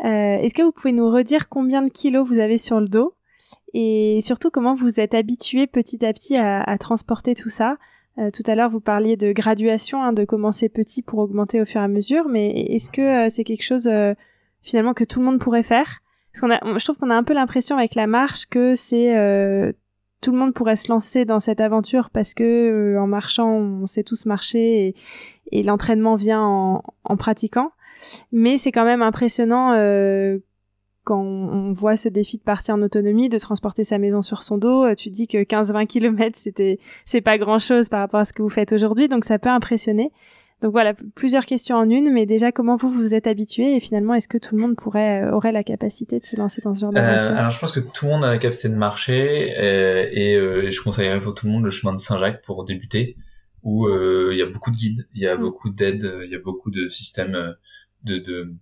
[0.05, 3.15] Euh, Est-ce que vous pouvez nous redire combien de kilos vous avez sur le dos?
[3.73, 7.79] Et surtout comment vous êtes habitué petit à petit à, à transporter tout ça?
[8.19, 11.65] Euh, Tout à l'heure, vous parliez de graduation, hein, de commencer petit pour augmenter au
[11.65, 14.15] fur et à mesure, mais est-ce que euh, c'est quelque chose euh,
[14.63, 16.01] finalement que tout le monde pourrait faire?
[16.33, 19.15] Parce qu'on a, je trouve qu'on a un peu l'impression avec la marche que c'est
[20.21, 24.03] tout le monde pourrait se lancer dans cette aventure parce que en marchant, on sait
[24.03, 24.95] tous marcher et,
[25.53, 27.71] et l'entraînement vient en, en pratiquant.
[28.33, 30.39] Mais c'est quand même impressionnant euh,
[31.05, 34.59] quand on voit ce défi de partir en autonomie, de transporter sa maison sur son
[34.59, 34.85] dos.
[34.85, 38.33] Euh, tu dis que 15-20 km, c'était c'est pas grand chose par rapport à ce
[38.33, 40.11] que vous faites aujourd'hui, donc ça peut impressionner.
[40.61, 44.15] Donc voilà, plusieurs questions en une, mais déjà comment vous vous êtes habitué et finalement
[44.15, 46.81] est-ce que tout le monde pourrait euh, aurait la capacité de se lancer dans ce
[46.81, 50.33] genre d'aventure Alors je pense que tout le monde a la capacité de marcher et,
[50.33, 53.17] et je conseillerais pour tout le monde le chemin de Saint-Jacques pour débuter,
[53.63, 55.41] où il y a beaucoup de guides, il y a mm.
[55.41, 57.55] beaucoup d'aides, il y a beaucoup de systèmes
[58.03, 58.55] de, de,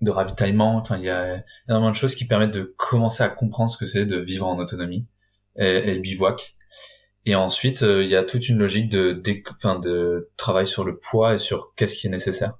[0.00, 0.76] de ravitaillement.
[0.76, 3.86] Enfin, il y a énormément de choses qui permettent de commencer à comprendre ce que
[3.86, 5.06] c'est de vivre en autonomie
[5.56, 6.53] et, et bivouac.
[7.26, 9.20] Et ensuite, euh, il y a toute une logique de,
[9.54, 12.54] enfin, de travail sur le poids et sur qu'est-ce qui est nécessaire.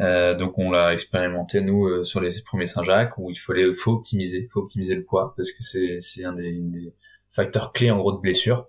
[0.00, 3.92] Euh, donc on l'a expérimenté nous euh, sur les premiers Saint-Jacques où il fallait, faut
[3.92, 6.92] optimiser, faut optimiser le poids parce que c'est c'est un des, des,
[7.30, 8.68] facteurs clés en gros de blessure.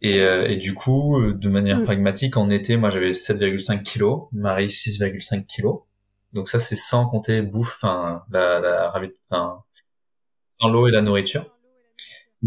[0.00, 1.84] Et, euh, et du coup, de manière mm.
[1.84, 5.82] pragmatique, en été, moi j'avais 7,5 kg, Marie 6,5 kg.
[6.32, 8.92] Donc ça, c'est sans compter bouffe, enfin, la, la,
[9.30, 9.62] enfin,
[10.50, 11.46] sans l'eau et la nourriture.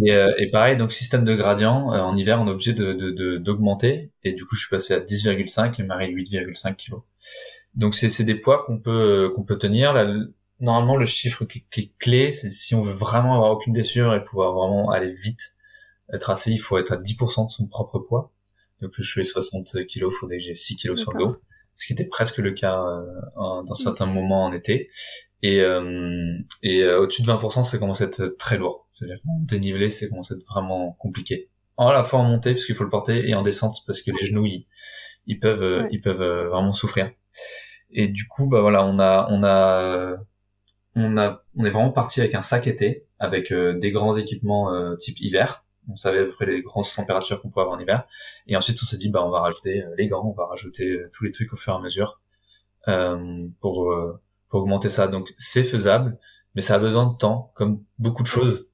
[0.04, 3.38] Et, euh, et, pareil, donc système de gradient, euh, en hiver, on est obligé de,
[3.38, 4.12] d'augmenter.
[4.24, 6.96] et du coup, je suis passé à 10,5 et Marie 8,5 kg.
[7.76, 9.94] Donc c'est, c'est des poids qu'on peut, qu'on peut tenir.
[9.94, 10.14] Là,
[10.60, 14.24] normalement, le chiffre qui, est clé, c'est si on veut vraiment avoir aucune blessure et
[14.24, 15.56] pouvoir vraiment aller vite,
[16.14, 18.32] être assez, il faut être à 10% de son propre poids.
[18.82, 21.38] Donc je fais 60 kilos, il faudrait que j'ai 6 kilos sur le dos,
[21.76, 22.86] ce qui était presque le cas
[23.36, 24.88] dans certains moments en été.
[25.48, 25.58] Et,
[26.64, 28.88] et au-dessus de 20%, c'est commence à être très lourd.
[28.94, 31.50] C'est-à-dire dénivelé, c'est commence à être vraiment compliqué.
[31.78, 34.12] En la fois en montée parce qu'il faut le porter et en descente parce que
[34.12, 34.66] les genoux ils,
[35.28, 37.12] ils peuvent ils peuvent vraiment souffrir.
[37.92, 40.18] Et du coup, bah voilà, on a, on a,
[40.96, 44.74] on a, on est vraiment parti avec un sac été, avec euh, des grands équipements
[44.74, 45.64] euh, type hiver.
[45.90, 48.06] On savait à peu près les grandes températures qu'on pouvait avoir en hiver.
[48.48, 51.00] Et ensuite, on s'est dit, bah, on va rajouter euh, les gants, on va rajouter
[51.14, 52.20] tous les trucs au fur et à mesure
[53.62, 53.92] pour
[54.56, 55.08] pour augmenter ça.
[55.08, 56.18] Donc, c'est faisable,
[56.56, 58.70] mais ça a besoin de temps, comme beaucoup de choses.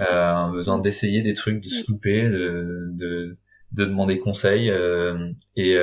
[0.00, 3.38] Euh, besoin d'essayer des trucs, de se louper, de, de,
[3.72, 4.72] de demander conseil.
[5.56, 5.76] et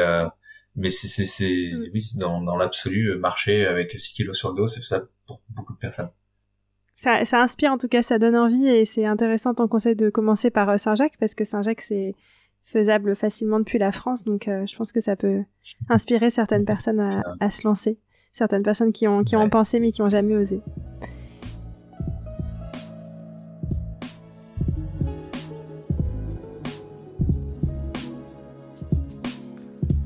[0.75, 1.91] mais c'est c'est c'est mm.
[1.93, 5.41] oui dans dans l'absolu euh, marcher avec 6 kilos sur le dos c'est ça pour
[5.49, 6.09] beaucoup de personnes
[6.95, 10.09] ça, ça inspire en tout cas ça donne envie et c'est intéressant ton conseil de
[10.09, 12.15] commencer par euh, Saint-Jacques parce que Saint-Jacques c'est
[12.65, 15.43] faisable facilement depuis la France donc euh, je pense que ça peut
[15.89, 17.99] inspirer certaines personnes à, à se lancer
[18.33, 20.61] certaines personnes qui ont qui ont pensé mais qui ont jamais osé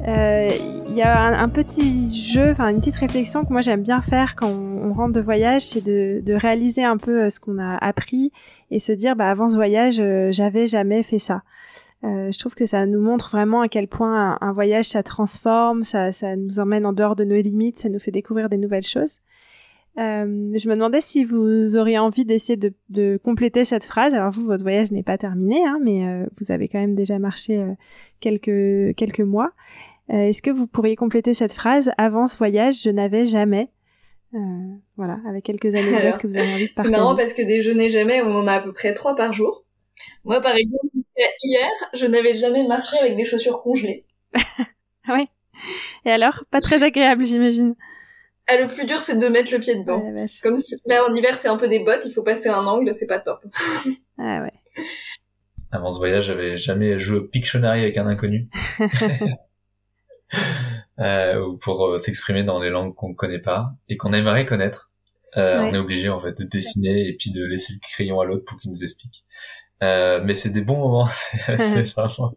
[0.08, 0.50] Euh,
[0.90, 4.36] il y a un, petit jeu, enfin une petite réflexion que moi j'aime bien faire
[4.36, 7.78] quand on, rentre de voyage, c'est de, de, réaliser un peu euh, ce qu'on a
[7.78, 8.32] appris
[8.70, 11.42] et se dire bah avant ce voyage euh, j'avais jamais fait ça.
[12.04, 15.84] Euh, je trouve que ça nous montre vraiment à quel point un, voyage ça transforme,
[15.84, 18.86] ça, ça nous emmène en dehors de nos limites, ça nous fait découvrir des nouvelles
[18.86, 19.20] choses.
[20.00, 24.14] Euh, je me demandais si vous auriez envie d'essayer de, de, compléter cette phrase.
[24.14, 27.64] Alors vous, votre voyage n'est pas terminé, hein, mais vous avez quand même déjà marché
[28.20, 29.52] quelques quelques mois.
[30.12, 33.70] Euh, est-ce que vous pourriez compléter cette phrase Avant ce voyage, je n'avais jamais.
[34.34, 34.38] Euh,
[34.98, 36.94] voilà, avec quelques anecdotes que vous avez envie de partager.
[36.94, 39.64] C'est marrant parce que déjeuner jamais, on en a à peu près trois par jour.
[40.24, 40.88] Moi, par exemple,
[41.44, 44.06] hier, je n'avais jamais marché avec des chaussures congelées.
[44.36, 45.28] ah oui.
[46.06, 47.76] Et alors, pas très agréable, j'imagine.
[48.48, 50.04] Ah, le plus dur, c'est de mettre le pied dedans.
[50.42, 53.08] Comme là, en hiver, c'est un peu des bottes, il faut passer un angle, c'est
[53.08, 53.46] pas top.
[54.18, 54.84] ah ouais.
[55.72, 58.50] Avant ce voyage, j'avais jamais joué au Pictionary avec un inconnu.
[61.00, 64.92] euh, ou pour euh, s'exprimer dans les langues qu'on connaît pas et qu'on aimerait connaître.
[65.36, 68.26] Euh, On est obligé en fait de dessiner et puis de laisser le crayon à
[68.26, 69.26] l'autre pour qu'il nous explique.
[69.82, 71.08] Euh, mais c'est des bons moments,
[71.58, 72.34] c'est vraiment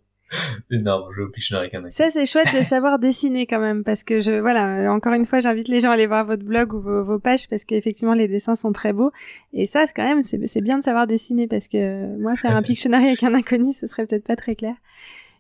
[0.71, 1.13] énorme.
[1.13, 4.93] Je avec un Ça c'est chouette de savoir dessiner quand même parce que je voilà
[4.93, 7.49] encore une fois j'invite les gens à aller voir votre blog ou vos, vos pages
[7.49, 9.13] parce qu'effectivement les dessins sont très beaux
[9.53, 12.63] et ça c'est quand même c'est bien de savoir dessiner parce que moi faire un
[12.63, 14.75] Pictionary avec un inconnu ce serait peut-être pas très clair.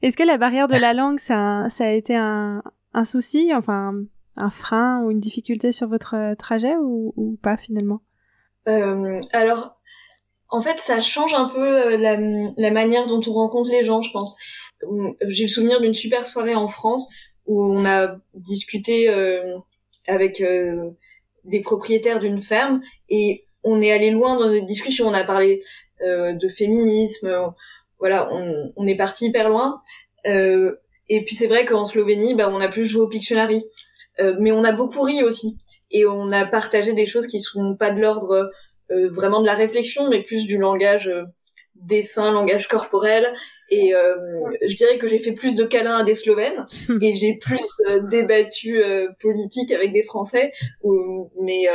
[0.03, 2.62] Est-ce que la barrière de la langue, ça, ça a été un,
[2.94, 3.94] un souci, enfin
[4.36, 8.03] un frein ou une difficulté sur votre euh, trajet ou, ou pas finalement?
[8.68, 9.76] Euh, Alors,
[10.49, 12.16] en fait, ça change un peu euh, la,
[12.57, 14.36] la, manière dont on rencontre les gens, je pense.
[15.28, 17.09] J'ai le souvenir d'une super soirée en France
[17.47, 19.57] où on a discuté euh,
[20.07, 20.90] avec euh,
[21.44, 25.07] des propriétaires d'une ferme et on est allé loin dans des discussions.
[25.07, 25.62] On a parlé
[26.01, 27.55] de féminisme,
[27.99, 29.82] voilà, on, on est parti hyper loin.
[30.26, 30.76] Euh,
[31.09, 33.64] et puis c'est vrai qu'en Slovénie, bah, on a plus joué au Pictionary,
[34.20, 35.59] euh, mais on a beaucoup ri aussi,
[35.90, 38.47] et on a partagé des choses qui sont pas de l'ordre euh,
[38.91, 41.24] vraiment de la réflexion, mais plus du langage euh,
[41.74, 43.32] dessin, langage corporel.
[43.68, 44.16] Et euh,
[44.66, 46.66] je dirais que j'ai fait plus de câlins à des Slovènes
[47.03, 47.66] et j'ai plus
[48.11, 48.80] débattu
[49.20, 50.53] politique avec des Français.
[51.43, 51.66] mais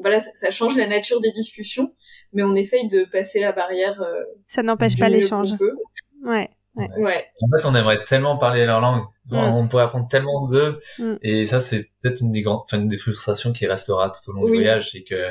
[0.00, 1.92] voilà, ça, ça, change la nature des discussions
[2.32, 4.00] mais on essaye de passer la barrière.
[4.02, 5.52] Euh, ça n'empêche pas l'échange.
[6.24, 6.88] Ouais, ouais.
[6.98, 7.26] ouais.
[7.42, 9.02] En fait, on aimerait tellement parler leur langue.
[9.30, 9.36] Mm.
[9.36, 10.78] On pourrait apprendre tellement d'eux.
[10.98, 11.14] Mm.
[11.22, 14.34] Et ça, c'est peut-être une des grandes, enfin, une des frustrations qui restera tout au
[14.34, 15.30] long du voyage, c'est que,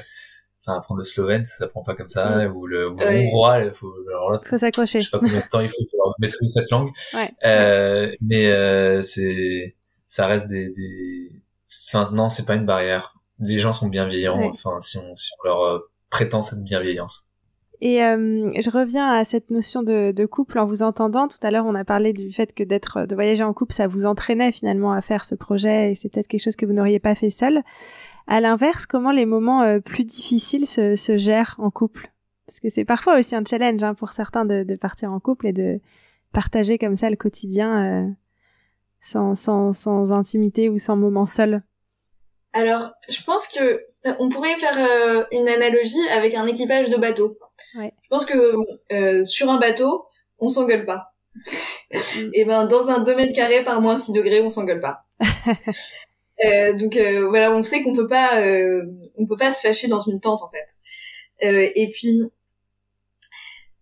[0.68, 2.56] enfin, apprendre le slovène, ça s'apprend pas comme ça, mm.
[2.56, 5.00] ou le, ou hongrois, il faut, alors là, faut, s'accrocher.
[5.00, 6.90] Je sais pas combien de temps il faut pour maîtriser cette langue.
[7.14, 7.32] Ouais.
[7.46, 9.76] Euh, mais, euh, c'est,
[10.08, 11.32] ça reste des, des,
[11.88, 13.16] enfin, non, c'est pas une barrière.
[13.40, 17.30] Les gens sont bienveillants, enfin, si on, si on leur, euh, prétend cette bienveillance.
[17.80, 21.28] Et je reviens à cette notion de, de, couple en vous entendant.
[21.28, 23.86] Tout à l'heure, on a parlé du fait que d'être, de voyager en couple, ça
[23.86, 27.00] vous entraînait finalement à faire ce projet, et c'est peut-être quelque chose que vous n'auriez
[27.00, 27.62] pas fait seul.
[28.28, 32.12] À l'inverse, comment les moments euh, plus difficiles se, se, gèrent en couple?
[32.46, 35.48] Parce que c'est parfois aussi un challenge hein, pour certains de, de, partir en couple
[35.48, 35.80] et de
[36.34, 38.10] partager comme ça le quotidien euh,
[39.02, 41.64] sans, sans, sans intimité ou sans moment seul.
[42.54, 43.86] Alors, je pense que
[44.20, 47.38] on pourrait faire euh, une analogie avec un équipage de bateau.
[47.78, 47.94] Ouais.
[48.04, 48.56] Je pense que
[48.92, 50.08] euh, sur un bateau,
[50.40, 51.14] on s'engueule pas.
[52.34, 55.06] Et ben dans un 2 mètres carrés par moins 6 degrés, on s'engueule pas.
[56.46, 58.42] euh, donc euh, voilà, on sait qu'on peut pas,
[59.18, 60.68] on peut pas se fâcher dans une tente en fait.
[61.76, 62.22] et puis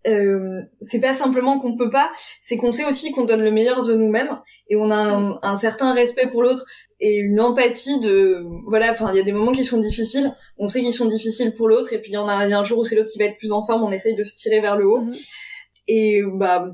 [0.07, 3.81] euh, c'est pas simplement qu'on peut pas, c'est qu'on sait aussi qu'on donne le meilleur
[3.81, 4.39] de nous-mêmes
[4.69, 6.63] et on a un, un certain respect pour l'autre
[6.99, 8.91] et une empathie de voilà.
[8.91, 11.67] Enfin, il y a des moments qui sont difficiles, on sait qu'ils sont difficiles pour
[11.67, 13.17] l'autre et puis il y en a, y a un jour où c'est l'autre qui
[13.17, 15.01] va être plus en forme, on essaye de se tirer vers le haut.
[15.01, 15.13] Mhm.
[15.87, 16.67] Et bah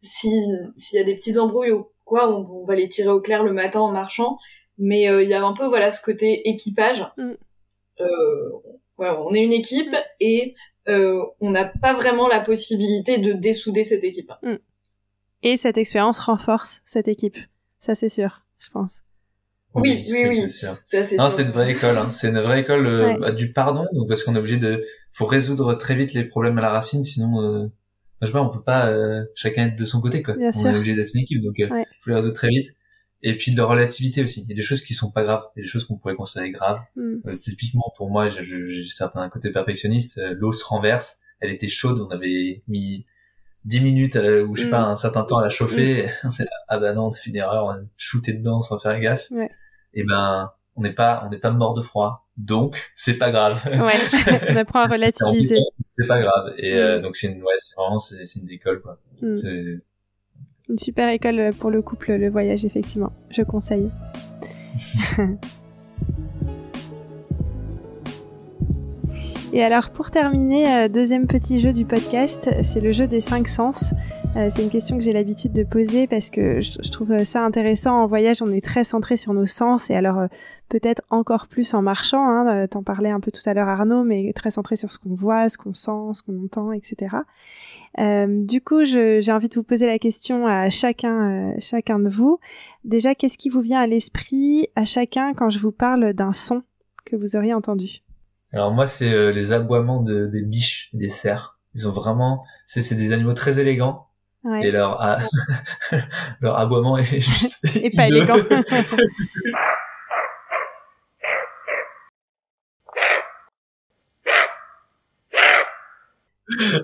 [0.00, 0.30] si
[0.76, 3.42] s'il y a des petits embrouilles ou quoi, on, on va les tirer au clair
[3.42, 4.38] le matin en marchant.
[4.78, 7.04] Mais euh, il y a un peu voilà ce côté équipage.
[7.16, 7.32] Mm.
[8.00, 8.50] Euh,
[8.98, 10.54] ouais, on est une équipe et
[10.88, 14.32] euh, on n'a pas vraiment la possibilité de dessouder cette équipe.
[15.42, 17.36] Et cette expérience renforce cette équipe.
[17.80, 19.02] Ça, c'est sûr, je pense.
[19.74, 20.40] Oui, oui, oui.
[20.42, 20.76] c'est sûr.
[20.84, 21.96] C'est Non, c'est une vraie école.
[21.98, 22.08] Hein.
[22.12, 23.18] C'est une vraie école euh, Ouais.
[23.18, 26.58] bah, du pardon, donc parce qu'on est obligé de, faut résoudre très vite les problèmes
[26.58, 27.66] à la racine, sinon, euh...
[28.22, 30.34] je sais pas, on peut pas euh, chacun être de son côté, quoi.
[30.34, 30.70] Bien on sûr.
[30.70, 31.84] est obligé d'être une équipe, donc euh, Ouais.
[32.00, 32.68] faut les résoudre très vite.
[33.22, 34.42] Et puis de la relativité aussi.
[34.42, 35.96] Il y a des choses qui sont pas graves, il y a des choses qu'on
[35.96, 36.80] pourrait considérer graves.
[36.96, 37.16] Mm.
[37.26, 40.18] Euh, typiquement pour moi, j'ai- certains côtés perfectionnistes.
[40.18, 43.06] euh, L'eau se renverse, elle était chaude, on avait mis
[43.64, 44.70] 10 minutes à la- ou je sais Mm.
[44.70, 46.08] pas un certain temps à la chauffer.
[46.24, 48.60] On s'est là, ah bah non, on a fait une erreur, on a shooté dedans
[48.60, 49.28] sans faire gaffe.
[49.32, 49.50] Ouais.
[49.94, 53.60] Et ben on n'est pas on n'est pas mort de froid, donc c'est pas grave.
[53.66, 53.72] Ouais,
[54.52, 55.58] on apprend à relativiser.
[55.98, 56.54] C'est pas grave.
[56.58, 57.02] Et euh, Mm.
[57.02, 59.00] donc c'est une ouais, c'est vraiment c'est une école quoi.
[59.22, 59.34] Mm.
[59.34, 59.64] C'est
[60.68, 63.10] Une super école pour le couple, le voyage, effectivement.
[63.30, 63.88] Je conseille.
[69.54, 73.48] Et alors, pour terminer, euh, deuxième petit jeu du podcast, c'est le jeu des cinq
[73.48, 73.94] sens.
[74.36, 77.42] Euh, c'est une question que j'ai l'habitude de poser parce que je, je trouve ça
[77.44, 78.02] intéressant.
[78.02, 80.26] En voyage, on est très centré sur nos sens et alors euh,
[80.68, 82.28] peut-être encore plus en marchant.
[82.28, 84.98] Hein, euh, T'en parlais un peu tout à l'heure, Arnaud, mais très centré sur ce
[84.98, 87.16] qu'on voit, ce qu'on sent, ce qu'on entend, etc.
[87.98, 92.08] Euh, du coup, j'ai envie de vous poser la question à chacun, euh, chacun de
[92.08, 92.38] vous.
[92.84, 96.62] Déjà, qu'est-ce qui vous vient à l'esprit à chacun quand je vous parle d'un son
[97.04, 98.02] que vous auriez entendu?
[98.52, 101.58] Alors moi, c'est euh, les aboiements de, des biches, des cerfs.
[101.74, 104.04] Ils ont vraiment, c'est des animaux très élégants
[104.44, 104.66] Ouais.
[104.68, 105.18] et leur a-
[106.40, 108.36] leur aboiement est juste Et pas élégant.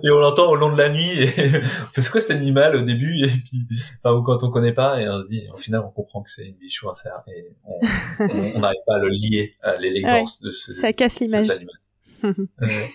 [0.05, 1.11] et on l'entend au long de la nuit.
[1.23, 1.29] Et
[1.95, 3.67] c'est quoi cet animal au début et puis,
[4.03, 6.31] enfin, ou quand on connaît pas et on se dit, au final, on comprend que
[6.31, 7.79] c'est une biche ou un cerf et on
[8.21, 10.75] on- on n'arrive pas à le lier à l'élégance de ce.
[10.75, 11.51] Ça casse cet l'image.
[11.51, 11.75] animal.
[12.61, 12.87] Ouais.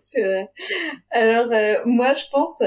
[0.00, 0.50] C'est vrai.
[1.10, 2.62] Alors euh, moi je pense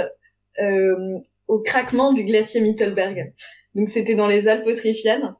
[0.62, 3.34] euh, au craquement du glacier Mittelberg.
[3.76, 5.34] Donc c'était dans les Alpes autrichiennes.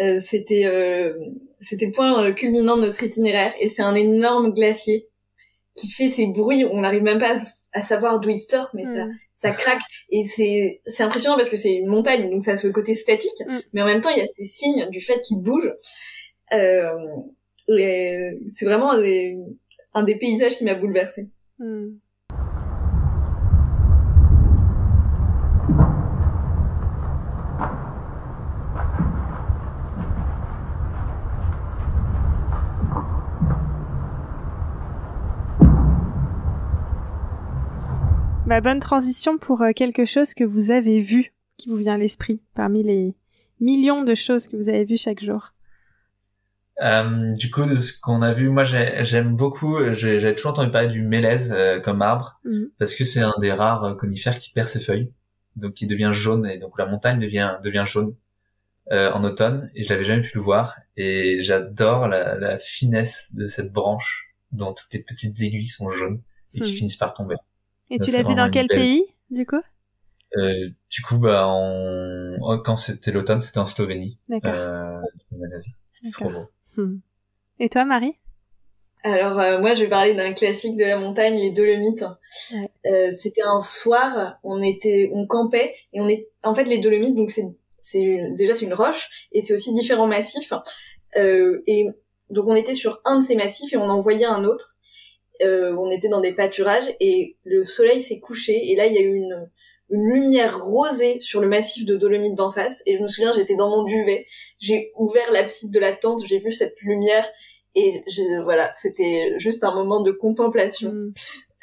[0.00, 1.12] Euh, c'était euh,
[1.60, 5.08] c'était le point euh, culminant de notre itinéraire et c'est un énorme glacier
[5.80, 6.64] qui fait ces bruits.
[6.70, 7.40] On n'arrive même pas à,
[7.72, 9.12] à savoir d'où il sort, mais ça Mm.
[9.34, 12.68] ça craque et c'est c'est impressionnant parce que c'est une montagne donc ça a ce
[12.68, 13.58] côté statique, Mm.
[13.72, 15.72] mais en même temps il y a ces signes du fait qu'il bouge.
[16.52, 16.90] Euh,
[17.68, 19.36] c'est vraiment un des,
[19.94, 21.28] un des paysages qui m'a bouleversée.
[21.58, 21.90] Hmm.
[38.50, 41.98] Bah, bonne transition pour euh, quelque chose que vous avez vu, qui vous vient à
[41.98, 43.14] l'esprit, parmi les
[43.60, 45.52] millions de choses que vous avez vues chaque jour.
[46.82, 50.34] Euh, du coup, de ce qu'on a vu, moi j'ai- j'aime beaucoup, euh, j'ai j'ai
[50.34, 52.70] toujours entendu parler du mélèze euh, comme arbre, Mhm.
[52.76, 55.12] parce que c'est un des rares euh, conifères qui perd ses feuilles,
[55.54, 58.16] donc qui devient jaune, et donc la montagne devient devient jaune
[58.90, 63.32] euh, en automne, et je l'avais jamais pu le voir, et j'adore la, la finesse
[63.32, 66.20] de cette branche, dont toutes les petites aiguilles sont jaunes,
[66.54, 66.76] et qui Mhm.
[66.78, 67.36] finissent par tomber.
[67.90, 69.60] Et Ça, tu l'as vu dans quel belle- pays, du coup?
[70.36, 72.36] Euh, du coup, bah, on...
[72.40, 74.52] oh, quand c'était l'automne, c'était en Slovénie, D'accord.
[74.54, 75.00] euh,
[75.90, 76.46] c'était trop beau.
[76.76, 76.98] Hmm.
[77.58, 78.14] Et toi, Marie?
[79.02, 82.04] Alors euh, moi je vais parler d'un classique de la montagne, les Dolomites.
[82.52, 82.70] Ouais.
[82.86, 87.16] Euh, C'était un soir, on était, on campait et on est, en fait les Dolomites
[87.16, 87.44] donc c'est
[87.78, 90.52] c'est déjà c'est une roche et c'est aussi différents massifs.
[91.16, 91.86] Euh, et
[92.28, 94.76] donc on était sur un de ces massifs et on en voyait un autre.
[95.42, 98.98] Euh, on était dans des pâturages et le soleil s'est couché et là il y
[98.98, 99.48] a eu une
[99.92, 103.56] une lumière rosée sur le massif de Dolomites d'en face et je me souviens j'étais
[103.56, 104.26] dans mon duvet,
[104.60, 107.26] j'ai ouvert l'abside de la tente, j'ai vu cette lumière
[107.74, 111.12] et je, voilà, c'était juste un moment de contemplation Hmm.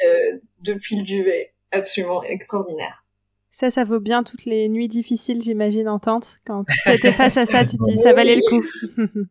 [0.06, 3.04] euh, depuis le duvet, absolument extraordinaire.
[3.52, 6.38] Ça, ça vaut bien toutes les nuits difficiles, j'imagine, en tente.
[6.46, 8.64] Quand tu étais face à ça, tu te dis, ça valait le coup.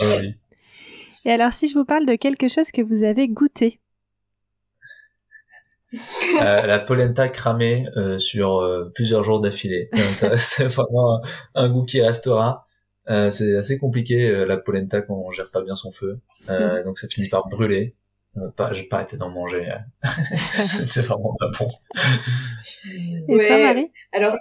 [0.00, 0.34] Ah oui.
[1.24, 3.78] Et alors, si je vous parle de quelque chose que vous avez goûté,
[6.40, 9.90] Euh, la polenta cramée euh, sur euh, plusieurs jours d'affilée.
[10.38, 11.20] C'est vraiment un,
[11.54, 12.66] un goût qui restera.
[13.10, 16.84] Euh, c'est assez compliqué euh, la polenta quand on gère pas bien son feu, Euh,
[16.84, 17.96] donc ça finit par brûler.
[18.56, 19.66] pas, j'ai pas arrêté d'en manger.
[20.88, 21.68] c'est vraiment pas bon.
[23.28, 23.90] Et toi, Marie?
[24.12, 24.36] Alors,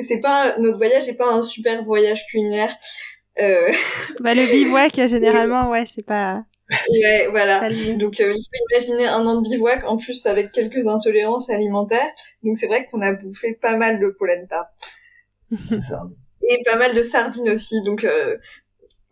[0.00, 2.74] c'est pas notre voyage n'est pas un super voyage culinaire.
[3.40, 3.70] Euh...
[4.18, 6.42] Bah le bivouac généralement, ouais, c'est pas.
[6.70, 7.68] Ouais, voilà.
[7.96, 12.10] Donc euh, il faut imaginer un an de bivouac en plus avec quelques intolérances alimentaires.
[12.42, 14.70] Donc c'est vrai qu'on a bouffé pas mal de polenta.
[15.52, 17.82] Et pas mal de sardines aussi.
[17.84, 18.36] Donc euh,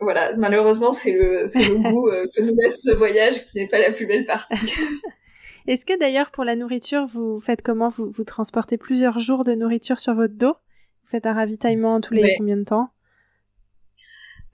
[0.01, 3.69] voilà, malheureusement, c'est le, c'est le goût euh, que nous laisse ce voyage qui n'est
[3.69, 4.55] pas la plus belle partie.
[5.67, 7.89] Est-ce que d'ailleurs pour la nourriture, vous faites comment?
[7.89, 10.55] Vous, vous transportez plusieurs jours de nourriture sur votre dos?
[11.03, 12.91] Vous faites un ravitaillement tous les combien de temps?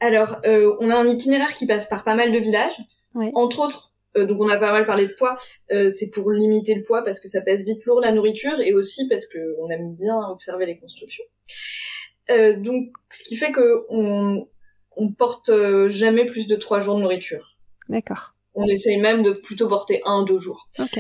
[0.01, 2.77] Alors, euh, on a un itinéraire qui passe par pas mal de villages.
[3.35, 5.37] Entre autres, euh, donc on a pas mal parlé de poids.
[5.71, 8.75] Euh, c'est pour limiter le poids parce que ça pèse vite lourd la nourriture et
[8.75, 11.25] aussi parce que on aime bien observer les constructions.
[12.31, 14.49] Euh, donc, ce qui fait que on,
[14.97, 17.57] on porte euh, jamais plus de trois jours de nourriture.
[17.89, 18.35] D'accord.
[18.55, 20.69] On essaye même de plutôt porter un, deux jours.
[20.79, 20.99] Ok.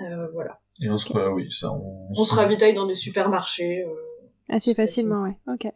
[0.00, 0.60] Euh, voilà.
[0.80, 3.82] Et on se, oui, ça, on, on se ravitaille dans des supermarchés.
[3.82, 3.94] Euh,
[4.48, 5.36] Assez facilement, ouais.
[5.52, 5.72] Ok.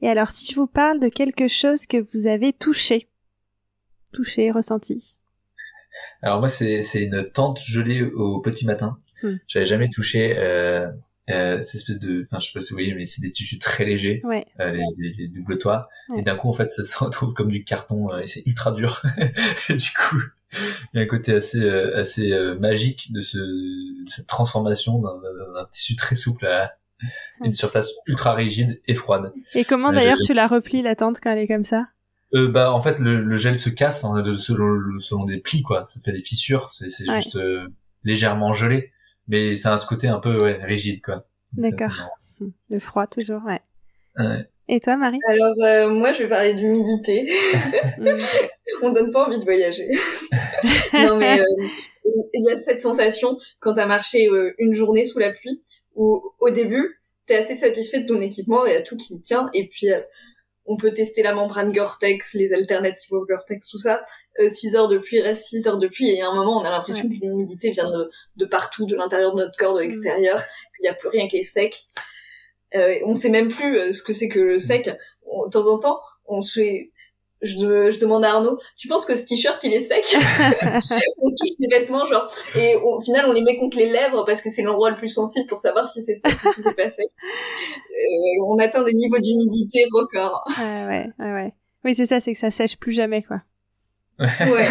[0.00, 3.08] Et alors, si je vous parle de quelque chose que vous avez touché,
[4.12, 5.16] touché, ressenti.
[6.22, 8.98] Alors moi, c'est une tente gelée au petit matin.
[9.22, 9.36] Hmm.
[9.46, 10.36] J'avais jamais touché.
[10.38, 10.88] Euh,
[11.30, 13.58] euh, cette espèce de, enfin je sais pas si vous voyez, mais c'est des tissus
[13.60, 14.44] très légers, ouais.
[14.58, 17.64] euh, les, les, doubles toits, et d'un coup en fait ça se retrouve comme du
[17.64, 19.02] carton euh, et c'est ultra dur.
[19.68, 20.20] et du coup,
[20.92, 25.64] il y a un côté assez euh, assez magique de, ce, de cette transformation d'un
[25.70, 26.76] tissu très souple à
[27.44, 29.32] une surface ultra rigide et froide.
[29.54, 31.86] Et comment d'ailleurs tu la replies la tente quand elle est comme ça?
[32.34, 35.84] Euh, bah en fait le, le gel se casse de, selon, selon des plis quoi
[35.86, 37.38] ça fait des fissures c'est juste
[38.04, 38.90] légèrement gelé
[39.28, 41.26] mais c'est un ce côté un peu ouais, rigide quoi.
[41.54, 42.08] D'accord.
[42.70, 43.60] Le froid toujours, ouais.
[44.18, 44.48] ouais.
[44.68, 45.18] Et toi, Marie?
[45.28, 47.28] Alors euh, moi, je vais parler d'humidité.
[48.82, 49.88] On donne pas envie de voyager.
[50.94, 51.44] non mais euh,
[52.34, 55.62] il y a cette sensation quand t'as marché euh, une journée sous la pluie
[55.94, 59.68] où au début t'es assez satisfait de ton équipement et à tout qui tient et
[59.68, 59.88] puis
[60.64, 64.02] on peut tester la membrane Gore-Tex, les alternatives au Gore-Tex, tout ça.
[64.38, 66.34] Euh, 6 heures de pluie, reste 6 heures de pluie, et il y a un
[66.34, 69.74] moment, on a l'impression que l'humidité vient de, de, partout, de l'intérieur de notre corps,
[69.74, 69.88] de mm.
[69.88, 70.42] l'extérieur,
[70.76, 71.84] qu'il n'y a plus rien qui est sec.
[72.74, 74.86] Euh, on sait même plus euh, ce que c'est que le sec.
[74.86, 76.92] de temps en temps, on se fait
[77.42, 80.04] je, je, demande à Arnaud, tu penses que ce t-shirt il est sec?
[81.18, 84.42] On touche les vêtements genre et au final on les met contre les lèvres parce
[84.42, 86.88] que c'est l'endroit le plus sensible pour savoir si c'est sec ou si c'est pas
[86.88, 87.06] sec.
[87.06, 90.44] Euh, on atteint des niveaux d'humidité record.
[90.58, 91.54] Ouais ouais ouais ouais.
[91.84, 93.42] Oui c'est ça, c'est que ça sèche plus jamais quoi.
[94.18, 94.68] Ouais.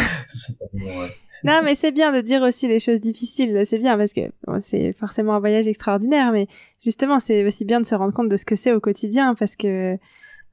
[0.74, 1.12] ouais.
[1.44, 3.62] Non, mais c'est bien de dire aussi les choses difficiles.
[3.66, 4.22] C'est bien parce que
[4.60, 6.48] c'est forcément un voyage extraordinaire, mais
[6.84, 9.56] justement, c'est aussi bien de se rendre compte de ce que c'est au quotidien parce
[9.56, 9.98] que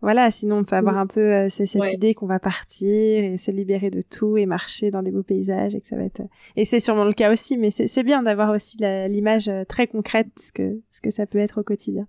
[0.00, 0.98] voilà, sinon on peut avoir mm.
[0.98, 4.90] un peu euh, cette idée qu'on va partir et se libérer de tout et marcher
[4.90, 6.22] dans des beaux paysages et que ça va être.
[6.56, 10.28] Et c'est sûrement le cas aussi, mais c'est bien d'avoir aussi l'image euh, très concrète
[10.36, 12.06] de ce que ce que ça peut être au quotidien.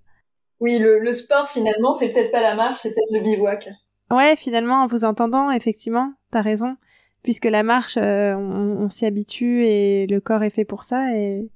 [0.60, 3.70] Oui, le, le sport finalement, c'est peut-être pas la marche, c'est peut-être le bivouac.
[4.12, 6.76] Ouais, finalement, en vous entendant, effectivement, t'as raison,
[7.24, 11.16] puisque la marche, euh, on, on s'y habitue et le corps est fait pour ça
[11.16, 11.50] et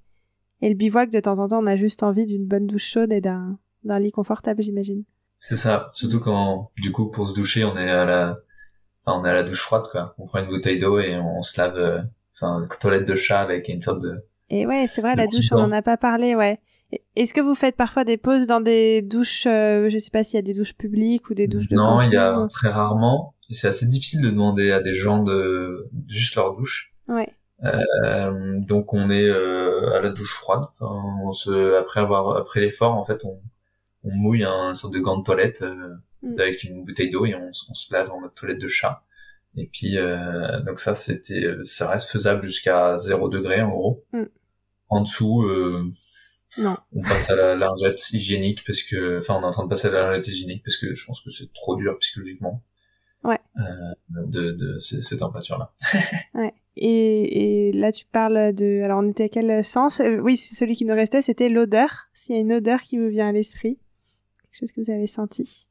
[0.64, 3.12] et le bivouac, de temps en temps, on a juste envie d'une bonne douche chaude
[3.12, 3.58] et d'un
[4.00, 5.04] lit confortable, j'imagine.
[5.44, 5.92] C'est ça.
[5.94, 8.38] Surtout quand, du coup, pour se doucher, on est à la,
[9.04, 10.16] enfin, on est à la douche froide, quoi.
[10.18, 12.00] On prend une bouteille d'eau et on, se lave, euh,
[12.34, 14.26] enfin, toilette de chat avec une sorte de.
[14.50, 16.62] Et ouais, c'est vrai, la douche, on en a pas parlé, ouais.
[17.18, 20.38] Est-ce que vous faites parfois des pauses dans des douches, euh, je sais pas s'il
[20.38, 23.36] y a des douches publiques ou des douches de Non, il y a très rarement.
[23.50, 26.94] C'est assez difficile de demander à des gens de juste leur douche.
[27.10, 27.28] Ouais.
[27.66, 30.62] Euh, donc on est euh, à la douche froide.
[30.72, 30.90] Enfin,
[31.22, 33.42] on se, après avoir après l'effort, en fait, on,
[34.04, 36.40] on mouille un sorte de gant de toilette euh, mm.
[36.40, 39.04] avec une bouteille d'eau et on, on, se lave en mode toilette de chat.
[39.56, 44.04] Et puis euh, donc ça c'était ça reste faisable jusqu'à 0 degré en gros.
[44.14, 44.24] Mm.
[44.90, 45.90] En dessous euh,
[46.58, 46.76] non.
[46.94, 49.88] on passe à la lingette hygiénique parce que enfin on est en train de passer
[49.88, 52.64] à la lingette hygiénique parce que je pense que c'est trop dur psychologiquement.
[53.24, 53.40] Ouais.
[53.58, 53.64] Euh,
[54.10, 55.74] de, de ces, ces températures là.
[56.34, 56.54] ouais.
[56.76, 58.82] Et, et, là, tu parles de.
[58.84, 60.02] Alors, on était à quel sens?
[60.22, 62.08] Oui, celui qui nous restait, c'était l'odeur.
[62.16, 63.78] S'il y a une odeur qui vous vient à l'esprit
[64.58, 65.68] chose que vous avez senti?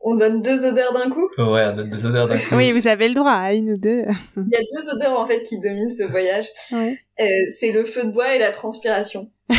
[0.00, 1.28] On donne deux odeurs d'un coup?
[1.38, 2.54] Ouais, on donne deux odeurs d'un coup.
[2.54, 4.04] oui, vous avez le droit à une ou deux.
[4.36, 6.46] Il y a deux odeurs en fait qui dominent ce voyage.
[6.72, 6.98] Ouais.
[7.18, 9.30] Euh, c'est le feu de bois et la transpiration.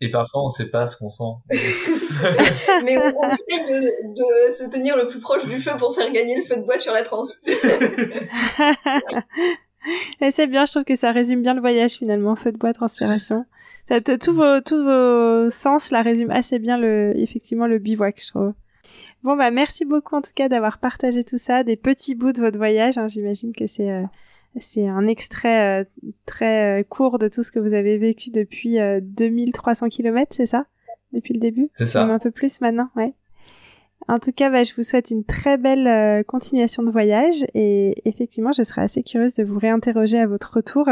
[0.00, 1.34] et parfois on sait pas ce qu'on sent.
[2.84, 6.10] Mais on, on essaye de, de, se tenir le plus proche du feu pour faire
[6.12, 7.60] gagner le feu de bois sur la transpiration.
[10.22, 12.72] et c'est bien, je trouve que ça résume bien le voyage finalement, feu de bois,
[12.72, 13.44] transpiration.
[13.88, 18.52] Tous vos, tous vos sens la résument assez bien le, effectivement, le bivouac, je trouve.
[19.22, 22.40] Bon, bah, merci beaucoup, en tout cas, d'avoir partagé tout ça, des petits bouts de
[22.40, 22.98] votre voyage.
[22.98, 23.08] Hein.
[23.08, 24.04] J'imagine que c'est euh,
[24.60, 25.86] c'est un extrait
[26.26, 30.66] très court de tout ce que vous avez vécu depuis 2300 km, c'est ça?
[31.12, 31.66] Depuis le début?
[31.74, 32.04] C'est ça.
[32.04, 33.12] un peu plus maintenant, ouais.
[34.08, 38.52] En tout cas, bah, je vous souhaite une très belle continuation de voyage et effectivement,
[38.52, 40.88] je serais assez curieuse de vous réinterroger à votre retour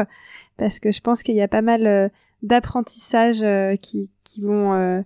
[0.58, 2.10] parce que je pense qu'il y a pas mal
[2.42, 3.44] d'apprentissages
[3.80, 5.04] qui, qui vont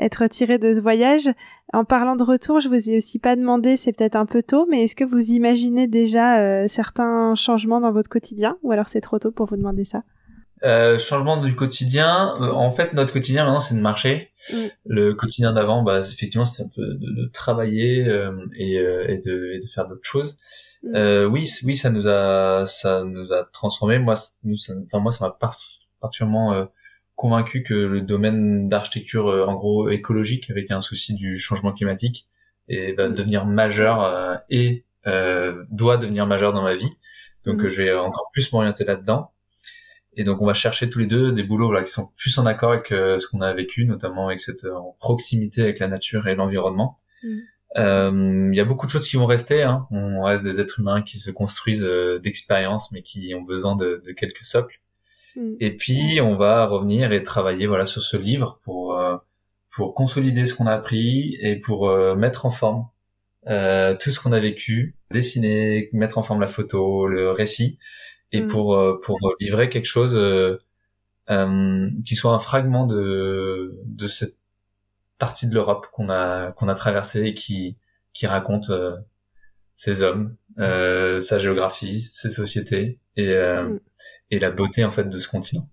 [0.00, 1.30] être tiré de ce voyage.
[1.72, 4.66] En parlant de retour, je vous ai aussi pas demandé, c'est peut-être un peu tôt,
[4.68, 8.56] mais est-ce que vous imaginez déjà euh, certains changements dans votre quotidien?
[8.62, 10.02] Ou alors c'est trop tôt pour vous demander ça?
[10.64, 12.34] Euh, changement du quotidien.
[12.40, 14.30] Euh, en fait, notre quotidien maintenant, c'est de marcher.
[14.52, 14.56] Mm.
[14.86, 18.00] Le quotidien d'avant, bah, effectivement, c'était un peu de, travailler
[18.58, 20.38] et, et, de, et, de, faire d'autres choses.
[20.82, 21.26] Mm.
[21.30, 24.00] oui, oui, ça nous a, ça nous a transformé.
[24.00, 24.56] Moi, nous,
[24.86, 25.30] enfin moi, ça m'a
[26.00, 26.68] particulièrement
[27.20, 32.26] convaincu que le domaine d'architecture euh, en gros écologique avec un souci du changement climatique
[32.66, 33.14] et va mm.
[33.14, 36.90] devenir majeur euh, et euh, doit devenir majeur dans ma vie.
[37.44, 37.68] Donc mm.
[37.68, 39.32] je vais encore plus m'orienter là-dedans.
[40.14, 42.46] Et donc on va chercher tous les deux des boulots là, qui sont plus en
[42.46, 44.66] accord avec ce qu'on a vécu, notamment avec cette
[44.98, 46.96] proximité avec la nature et l'environnement.
[47.22, 48.50] Mm.
[48.52, 49.62] Il y a beaucoup de choses qui vont rester.
[49.62, 49.86] Hein.
[49.90, 51.88] On reste des êtres humains qui se construisent
[52.22, 54.80] d'expériences, mais qui ont besoin de, de quelques socles.
[55.36, 55.54] Mm.
[55.60, 59.16] Et puis on va revenir et travailler voilà sur ce livre pour euh,
[59.70, 62.86] pour consolider ce qu'on a appris et pour euh, mettre en forme
[63.46, 67.78] euh, tout ce qu'on a vécu, dessiner, mettre en forme la photo, le récit,
[68.32, 68.46] et mm.
[68.48, 70.18] pour pour livrer quelque chose
[72.04, 74.36] qui soit un fragment de de cette
[75.18, 77.78] partie de l'Europe qu'on a qu'on a traversée et qui
[78.12, 78.72] qui raconte
[79.74, 83.78] ces hommes, sa géographie, ses sociétés et mm
[84.30, 85.66] et la beauté en fait de ce continent.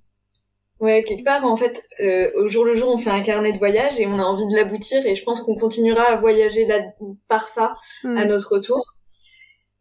[0.79, 3.57] Ouais, quelque part en fait, euh, au jour le jour, on fait un carnet de
[3.57, 6.79] voyage et on a envie de l'aboutir et je pense qu'on continuera à voyager là
[7.27, 8.27] par ça à hmm.
[8.27, 8.95] notre tour,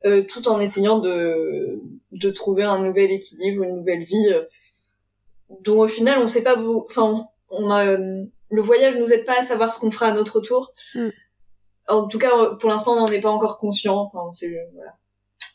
[0.07, 4.45] euh, tout en essayant de de trouver un nouvel équilibre, une nouvelle vie, euh,
[5.61, 7.85] dont au final on sait pas, enfin on, a
[8.49, 10.73] le voyage nous aide pas à savoir ce qu'on fera à notre tour.
[10.95, 11.11] Hmm.
[11.89, 14.11] En tout cas, pour l'instant, on n'en est pas encore conscient.
[14.13, 14.97] Enfin, c'est voilà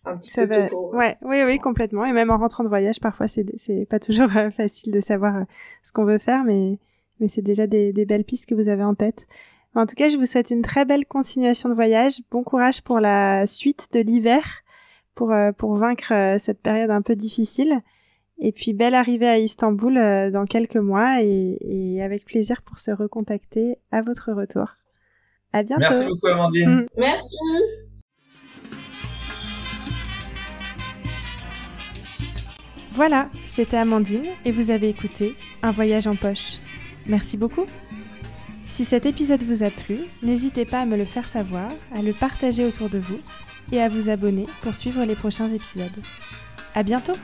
[0.06, 0.74] un petit peu va...
[0.94, 2.06] Ouais, oui, oui, complètement.
[2.06, 5.36] Et même en rentrant de voyage, parfois, c'est c'est pas toujours euh, facile de savoir
[5.36, 5.44] euh,
[5.84, 6.80] ce qu'on veut faire, mais
[7.20, 9.28] mais c'est déjà des, des belles pistes que vous avez en tête.
[9.76, 12.20] En tout cas, je vous souhaite une très belle continuation de voyage.
[12.32, 14.44] Bon courage pour la suite de l'hiver,
[15.14, 17.82] pour euh, pour vaincre cette période un peu difficile.
[18.44, 22.90] Et puis belle arrivée à Istanbul dans quelques mois et, et avec plaisir pour se
[22.90, 24.78] recontacter à votre retour.
[25.54, 25.82] À bientôt.
[25.82, 26.70] Merci beaucoup Amandine.
[26.70, 26.86] Mm.
[26.98, 27.36] Merci.
[32.94, 36.58] Voilà, c'était Amandine et vous avez écouté Un voyage en poche.
[37.08, 37.66] Merci beaucoup.
[38.66, 42.12] Si cet épisode vous a plu, n'hésitez pas à me le faire savoir, à le
[42.12, 43.20] partager autour de vous
[43.72, 46.02] et à vous abonner pour suivre les prochains épisodes.
[46.76, 47.16] À bientôt!